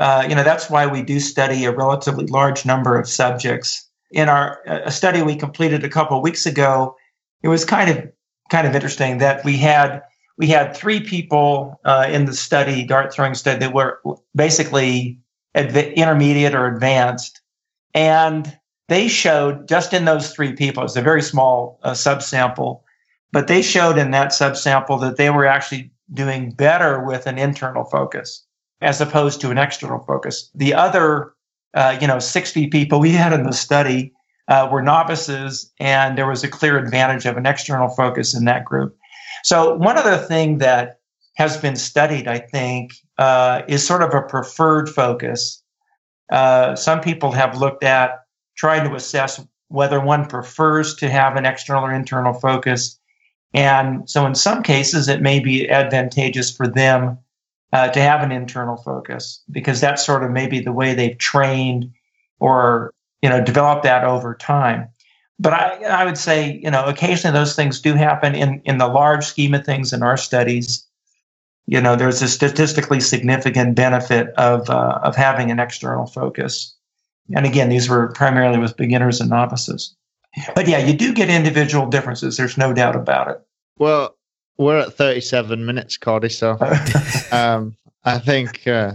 uh, 0.00 0.26
you 0.28 0.34
know 0.34 0.42
that's 0.42 0.68
why 0.68 0.86
we 0.86 1.02
do 1.02 1.20
study 1.20 1.64
a 1.64 1.72
relatively 1.72 2.26
large 2.26 2.66
number 2.66 2.98
of 2.98 3.08
subjects 3.08 3.88
in 4.10 4.28
our 4.28 4.60
a 4.66 4.90
study 4.90 5.22
we 5.22 5.36
completed 5.36 5.84
a 5.84 5.88
couple 5.88 6.16
of 6.16 6.22
weeks 6.22 6.46
ago 6.46 6.96
it 7.42 7.48
was 7.48 7.64
kind 7.64 7.88
of 7.90 8.10
kind 8.50 8.66
of 8.66 8.74
interesting 8.74 9.18
that 9.18 9.44
we 9.44 9.56
had 9.56 10.02
we 10.40 10.46
had 10.46 10.74
three 10.74 11.00
people 11.00 11.78
uh, 11.84 12.08
in 12.10 12.24
the 12.24 12.32
study, 12.32 12.82
dart 12.82 13.12
throwing 13.12 13.34
study, 13.34 13.58
that 13.58 13.74
were 13.74 14.00
basically 14.34 15.18
adv- 15.54 15.76
intermediate 15.76 16.54
or 16.54 16.66
advanced. 16.66 17.42
And 17.92 18.58
they 18.88 19.06
showed 19.06 19.68
just 19.68 19.92
in 19.92 20.06
those 20.06 20.32
three 20.32 20.54
people, 20.54 20.82
it's 20.82 20.96
a 20.96 21.02
very 21.02 21.20
small 21.20 21.78
uh, 21.82 21.90
subsample, 21.90 22.80
but 23.32 23.48
they 23.48 23.60
showed 23.60 23.98
in 23.98 24.12
that 24.12 24.28
subsample 24.28 24.98
that 25.02 25.18
they 25.18 25.28
were 25.28 25.44
actually 25.44 25.92
doing 26.14 26.52
better 26.52 27.04
with 27.04 27.26
an 27.26 27.36
internal 27.36 27.84
focus 27.84 28.42
as 28.80 29.00
opposed 29.00 29.40
to 29.40 29.50
an 29.50 29.58
external 29.58 29.98
focus. 30.00 30.50
The 30.54 30.74
other, 30.74 31.32
uh, 31.74 31.98
you 32.00 32.06
know, 32.06 32.18
60 32.18 32.68
people 32.68 33.00
we 33.00 33.12
had 33.12 33.32
in 33.32 33.44
the 33.44 33.52
study 33.52 34.12
uh, 34.48 34.68
were 34.70 34.82
novices, 34.82 35.70
and 35.78 36.18
there 36.18 36.26
was 36.26 36.42
a 36.42 36.48
clear 36.48 36.76
advantage 36.78 37.26
of 37.26 37.36
an 37.36 37.46
external 37.46 37.88
focus 37.88 38.34
in 38.34 38.44
that 38.46 38.64
group. 38.64 38.96
So, 39.44 39.76
one 39.76 39.96
other 39.96 40.16
thing 40.16 40.58
that 40.58 40.98
has 41.34 41.56
been 41.56 41.76
studied, 41.76 42.26
I 42.26 42.38
think, 42.38 42.92
uh, 43.16 43.62
is 43.68 43.86
sort 43.86 44.02
of 44.02 44.12
a 44.12 44.22
preferred 44.22 44.88
focus. 44.88 45.62
Uh, 46.32 46.74
some 46.74 47.00
people 47.00 47.32
have 47.32 47.58
looked 47.58 47.84
at 47.84 48.24
trying 48.56 48.88
to 48.88 48.94
assess 48.94 49.40
whether 49.68 50.00
one 50.00 50.26
prefers 50.26 50.96
to 50.96 51.08
have 51.08 51.36
an 51.36 51.46
external 51.46 51.84
or 51.84 51.92
internal 51.92 52.32
focus. 52.32 52.98
And 53.54 54.08
so, 54.10 54.26
in 54.26 54.34
some 54.34 54.62
cases, 54.62 55.08
it 55.08 55.22
may 55.22 55.38
be 55.38 55.70
advantageous 55.70 56.54
for 56.54 56.66
them 56.66 57.18
uh, 57.72 57.88
to 57.88 58.00
have 58.00 58.22
an 58.22 58.32
internal 58.32 58.76
focus 58.76 59.42
because 59.50 59.80
that's 59.80 60.04
sort 60.04 60.24
of 60.24 60.30
maybe 60.30 60.60
the 60.60 60.72
way 60.72 60.94
they've 60.94 61.18
trained 61.18 61.92
or 62.38 62.92
you 63.22 63.28
know 63.28 63.42
developed 63.42 63.84
that 63.84 64.04
over 64.04 64.34
time 64.34 64.88
but 65.40 65.54
I, 65.54 65.82
I 65.84 66.04
would 66.04 66.18
say, 66.18 66.60
you 66.62 66.70
know, 66.70 66.84
occasionally 66.84 67.32
those 67.32 67.56
things 67.56 67.80
do 67.80 67.94
happen 67.94 68.34
in, 68.34 68.60
in 68.66 68.76
the 68.76 68.86
large 68.86 69.24
scheme 69.24 69.54
of 69.54 69.64
things 69.64 69.94
in 69.94 70.02
our 70.02 70.18
studies. 70.18 70.86
You 71.66 71.80
know, 71.80 71.96
there's 71.96 72.20
a 72.20 72.28
statistically 72.28 73.00
significant 73.00 73.74
benefit 73.74 74.28
of, 74.34 74.68
uh, 74.68 75.00
of 75.02 75.16
having 75.16 75.50
an 75.50 75.58
external 75.58 76.04
focus. 76.04 76.76
And 77.34 77.46
again, 77.46 77.70
these 77.70 77.88
were 77.88 78.08
primarily 78.08 78.58
with 78.58 78.76
beginners 78.76 79.18
and 79.20 79.30
novices. 79.30 79.96
But 80.54 80.68
yeah, 80.68 80.78
you 80.78 80.92
do 80.92 81.14
get 81.14 81.30
individual 81.30 81.86
differences. 81.86 82.36
There's 82.36 82.58
no 82.58 82.74
doubt 82.74 82.94
about 82.94 83.28
it. 83.28 83.40
Well, 83.78 84.16
we're 84.60 84.78
at 84.78 84.92
37 84.92 85.64
minutes, 85.64 85.96
Cody. 85.96 86.28
So 86.28 86.58
um, 87.32 87.76
I 88.04 88.18
think 88.18 88.66
uh, 88.66 88.94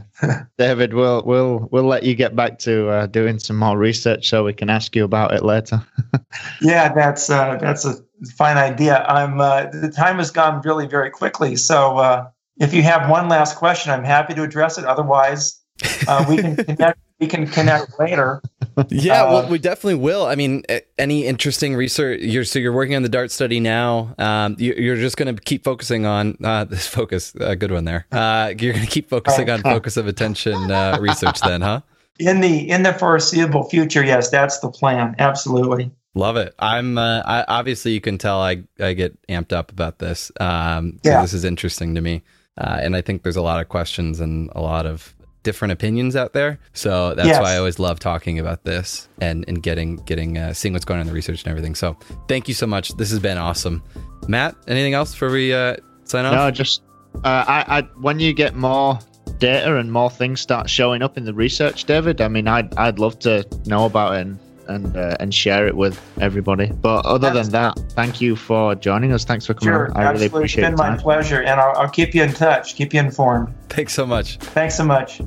David, 0.57 0.93
we'll 0.93 1.23
we'll 1.23 1.67
we'll 1.71 1.85
let 1.85 2.03
you 2.03 2.15
get 2.15 2.35
back 2.35 2.59
to 2.59 2.89
uh, 2.89 3.05
doing 3.07 3.39
some 3.39 3.57
more 3.57 3.77
research 3.77 4.29
so 4.29 4.43
we 4.43 4.53
can 4.53 4.69
ask 4.69 4.95
you 4.95 5.03
about 5.03 5.33
it 5.33 5.43
later. 5.43 5.85
yeah, 6.61 6.93
that's 6.93 7.29
uh, 7.29 7.57
that's 7.59 7.83
a 7.83 7.95
fine 8.37 8.57
idea. 8.57 9.03
I'm 9.07 9.41
uh, 9.41 9.65
the 9.71 9.91
time 9.91 10.17
has 10.17 10.31
gone 10.31 10.61
really 10.63 10.87
very 10.87 11.09
quickly. 11.09 11.55
So 11.55 11.97
uh, 11.97 12.27
if 12.57 12.73
you 12.73 12.83
have 12.83 13.09
one 13.09 13.27
last 13.27 13.57
question, 13.57 13.91
I'm 13.91 14.03
happy 14.03 14.35
to 14.35 14.43
address 14.43 14.77
it. 14.77 14.85
Otherwise, 14.85 15.59
uh, 16.07 16.25
we 16.29 16.37
can 16.37 16.55
connect. 16.65 16.99
We 17.19 17.27
can 17.27 17.47
connect 17.47 17.99
later 17.99 18.41
yeah, 18.89 19.23
uh, 19.23 19.31
well, 19.31 19.49
we 19.49 19.59
definitely 19.59 19.95
will. 19.95 20.25
I 20.25 20.35
mean, 20.35 20.63
any 20.97 21.25
interesting 21.25 21.75
research? 21.75 22.21
You're 22.21 22.43
so 22.43 22.59
you're 22.59 22.73
working 22.73 22.95
on 22.95 23.03
the 23.03 23.09
Dart 23.09 23.31
study 23.31 23.59
now. 23.59 24.13
Um, 24.17 24.55
you, 24.59 24.93
are 24.93 24.97
just 24.97 25.17
going 25.17 25.33
to 25.33 25.41
keep 25.41 25.63
focusing 25.63 26.05
on 26.05 26.37
uh, 26.43 26.65
this 26.65 26.87
focus. 26.95 27.33
A 27.35 27.51
uh, 27.51 27.55
good 27.55 27.71
one 27.71 27.85
there. 27.85 28.05
Uh, 28.11 28.53
you're 28.57 28.73
going 28.73 28.85
to 28.85 28.91
keep 28.91 29.09
focusing 29.09 29.49
on 29.49 29.61
focus 29.63 29.97
of 29.97 30.07
attention 30.07 30.71
uh, 30.71 30.97
research, 30.99 31.39
then, 31.41 31.61
huh? 31.61 31.81
In 32.19 32.41
the 32.41 32.69
in 32.69 32.83
the 32.83 32.93
foreseeable 32.93 33.69
future, 33.69 34.03
yes, 34.03 34.29
that's 34.29 34.59
the 34.59 34.69
plan. 34.69 35.15
Absolutely. 35.19 35.91
Love 36.13 36.37
it. 36.37 36.55
I'm 36.59 36.97
uh, 36.97 37.21
I, 37.25 37.43
obviously 37.47 37.91
you 37.91 38.01
can 38.01 38.17
tell 38.17 38.41
I 38.41 38.63
I 38.79 38.93
get 38.93 39.21
amped 39.27 39.51
up 39.51 39.71
about 39.71 39.99
this. 39.99 40.31
Um, 40.39 40.99
yeah. 41.03 41.21
this 41.21 41.33
is 41.33 41.43
interesting 41.43 41.95
to 41.95 42.01
me. 42.01 42.23
Uh, 42.57 42.79
and 42.81 42.95
I 42.95 43.01
think 43.01 43.23
there's 43.23 43.35
a 43.35 43.41
lot 43.41 43.61
of 43.61 43.69
questions 43.69 44.19
and 44.19 44.49
a 44.55 44.61
lot 44.61 44.85
of 44.85 45.14
different 45.45 45.71
opinions 45.71 46.17
out 46.17 46.33
there. 46.33 46.59
So 46.73 47.15
that's 47.15 47.29
yes. 47.29 47.41
why 47.41 47.53
I 47.53 47.57
always 47.57 47.79
love 47.79 47.99
talking 47.99 48.39
about 48.39 48.65
this 48.65 49.07
and, 49.21 49.45
and 49.47 49.63
getting 49.63 49.95
getting 49.97 50.37
uh, 50.37 50.51
seeing 50.51 50.73
what's 50.73 50.83
going 50.83 50.99
on 50.99 51.01
in 51.01 51.07
the 51.07 51.13
research 51.13 51.43
and 51.43 51.49
everything. 51.49 51.75
So 51.75 51.95
thank 52.27 52.49
you 52.49 52.53
so 52.53 52.67
much. 52.67 52.89
This 52.97 53.09
has 53.11 53.19
been 53.19 53.37
awesome. 53.37 53.81
Matt, 54.27 54.55
anything 54.67 54.93
else 54.93 55.11
before 55.11 55.31
we 55.31 55.53
uh, 55.53 55.77
sign 56.03 56.25
off? 56.25 56.33
No, 56.33 56.51
just 56.51 56.81
uh, 57.23 57.45
I, 57.47 57.79
I 57.79 57.81
when 58.01 58.19
you 58.19 58.33
get 58.33 58.55
more 58.55 58.99
data 59.37 59.77
and 59.77 59.91
more 59.91 60.09
things 60.09 60.41
start 60.41 60.69
showing 60.69 61.01
up 61.01 61.17
in 61.17 61.23
the 61.23 61.33
research, 61.33 61.85
David. 61.85 62.19
I 62.19 62.27
mean, 62.27 62.47
I'd 62.47 62.75
I'd 62.75 62.99
love 62.99 63.19
to 63.19 63.47
know 63.65 63.85
about 63.85 64.15
it 64.15 64.21
and 64.21 64.39
and 64.67 64.95
uh, 64.95 65.17
and 65.19 65.33
share 65.33 65.67
it 65.67 65.75
with 65.75 66.01
everybody. 66.19 66.67
But 66.67 67.05
other 67.05 67.31
than 67.31 67.49
that, 67.49 67.77
thank 67.91 68.21
you 68.21 68.35
for 68.35 68.75
joining 68.75 69.11
us. 69.11 69.25
Thanks 69.25 69.45
for 69.45 69.53
coming. 69.53 69.73
Sure, 69.73 69.91
I 69.97 70.03
absolutely. 70.03 70.13
really 70.13 70.25
appreciate 70.25 70.63
it. 70.63 70.71
It's 70.71 70.81
been 70.81 70.91
my 70.91 70.97
pleasure, 70.97 71.41
and 71.41 71.59
I'll, 71.59 71.77
I'll 71.77 71.89
keep 71.89 72.13
you 72.13 72.23
in 72.23 72.33
touch. 72.33 72.75
Keep 72.75 72.93
you 72.93 72.99
informed. 72.99 73.53
Thanks 73.69 73.93
so 73.93 74.05
much. 74.05 74.37
Thanks 74.37 74.75
so 74.75 74.83
much. 74.83 75.21